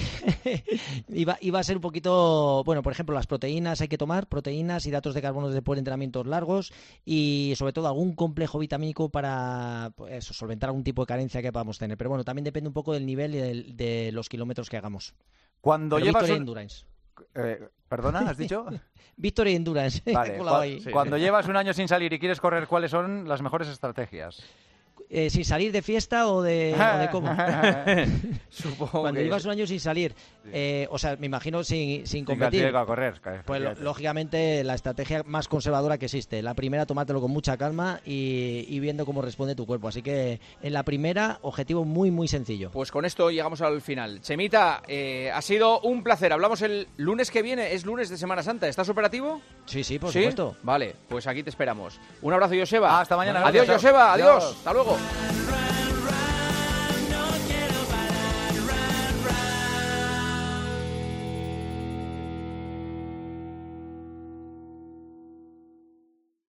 iba, 1.08 1.38
iba 1.40 1.60
a 1.60 1.62
ser 1.62 1.76
un 1.76 1.80
poquito. 1.82 2.62
Bueno, 2.64 2.82
por 2.82 2.92
ejemplo, 2.92 3.14
las 3.14 3.26
proteínas 3.26 3.80
hay 3.80 3.88
que 3.88 3.96
tomar, 3.96 4.26
proteínas, 4.26 4.84
hidratos 4.86 5.14
de 5.14 5.22
carbono 5.22 5.48
después 5.48 5.76
de 5.76 5.80
entrenamientos 5.80 6.26
largos 6.26 6.72
y 7.04 7.54
sobre 7.56 7.72
todo 7.72 7.86
algún 7.86 8.14
complejo 8.14 8.58
vitamínico 8.58 9.08
para 9.08 9.92
pues, 9.96 10.12
eso, 10.14 10.34
solventar 10.34 10.68
algún 10.70 10.84
tipo 10.84 11.02
de 11.02 11.06
carencia 11.06 11.40
que 11.42 11.52
podamos 11.52 11.78
tener. 11.78 11.96
Pero 11.96 12.10
bueno, 12.10 12.24
también 12.24 12.44
depende 12.44 12.68
un 12.68 12.74
poco 12.74 12.92
del 12.92 13.06
nivel 13.06 13.34
y 13.34 13.38
del- 13.38 13.76
de 13.76 14.10
los 14.12 14.28
kilómetros 14.28 14.68
que 14.68 14.76
hagamos. 14.76 15.14
Cuando 15.60 15.96
Pero 15.96 16.06
llevas 16.06 16.28
un... 16.28 16.36
Endurance. 16.36 16.84
eh, 17.34 17.60
¿Perdona? 17.88 18.20
¿Has 18.30 18.36
dicho? 18.36 18.66
Victoria 19.16 19.54
Endurance. 19.54 20.02
Vale, 20.12 20.38
cuando 20.92 21.16
llevas 21.18 21.46
un 21.48 21.56
año 21.56 21.72
sin 21.72 21.86
salir 21.88 22.12
y 22.12 22.18
quieres 22.18 22.40
correr, 22.40 22.66
¿cuáles 22.66 22.90
son 22.90 23.28
las 23.28 23.42
mejores 23.42 23.68
estrategias? 23.68 24.42
Eh, 25.12 25.28
¿Sin 25.28 25.44
salir 25.44 25.72
de 25.72 25.82
fiesta 25.82 26.28
o 26.28 26.40
de, 26.40 26.72
o 26.72 26.98
de 26.98 27.08
cómo? 27.10 27.28
Supongo 28.48 29.00
Cuando 29.00 29.18
que 29.18 29.24
llevas 29.24 29.44
un 29.44 29.50
año 29.50 29.66
sin 29.66 29.80
salir, 29.80 30.14
eh, 30.52 30.86
o 30.90 30.98
sea, 30.98 31.16
me 31.16 31.26
imagino 31.26 31.64
sin, 31.64 32.06
sin 32.06 32.20
Sin 32.20 32.24
competir. 32.24 32.64
a 32.74 32.84
correr. 32.86 33.20
Pues 33.44 33.80
lógicamente 33.80 34.62
la 34.64 34.74
estrategia 34.74 35.22
más 35.26 35.48
conservadora 35.48 35.98
que 35.98 36.04
existe. 36.06 36.42
La 36.42 36.54
primera, 36.54 36.86
tomártelo 36.86 37.20
con 37.20 37.30
mucha 37.32 37.56
calma 37.56 38.00
y, 38.04 38.64
y 38.68 38.78
viendo 38.80 39.04
cómo 39.04 39.20
responde 39.20 39.54
tu 39.56 39.66
cuerpo. 39.66 39.88
Así 39.88 40.00
que 40.02 40.40
en 40.62 40.72
la 40.72 40.84
primera, 40.84 41.38
objetivo 41.42 41.84
muy, 41.84 42.10
muy 42.12 42.28
sencillo. 42.28 42.70
Pues 42.70 42.92
con 42.92 43.04
esto 43.04 43.30
llegamos 43.30 43.60
al 43.62 43.80
final. 43.82 44.20
Chemita, 44.20 44.82
eh, 44.86 45.30
ha 45.34 45.42
sido 45.42 45.80
un 45.80 46.04
placer. 46.04 46.32
Hablamos 46.32 46.62
el 46.62 46.86
lunes 46.98 47.32
que 47.32 47.42
viene, 47.42 47.72
es 47.74 47.84
lunes 47.84 48.10
de 48.10 48.16
Semana 48.16 48.42
Santa. 48.44 48.68
¿Estás 48.68 48.88
operativo? 48.88 49.40
Sí, 49.66 49.82
sí, 49.82 49.98
por 49.98 50.12
¿Sí? 50.12 50.20
supuesto. 50.20 50.56
Vale, 50.62 50.94
pues 51.08 51.26
aquí 51.26 51.42
te 51.42 51.50
esperamos. 51.50 51.98
Un 52.22 52.32
abrazo, 52.32 52.54
Joseba. 52.56 53.00
Hasta 53.00 53.16
mañana, 53.16 53.40
Adiós, 53.40 53.66
gracias. 53.66 53.82
Joseba. 53.82 54.12
Adiós. 54.12 54.28
Adiós. 54.44 54.56
Hasta 54.58 54.72
luego. 54.72 54.99
right. 55.48 55.69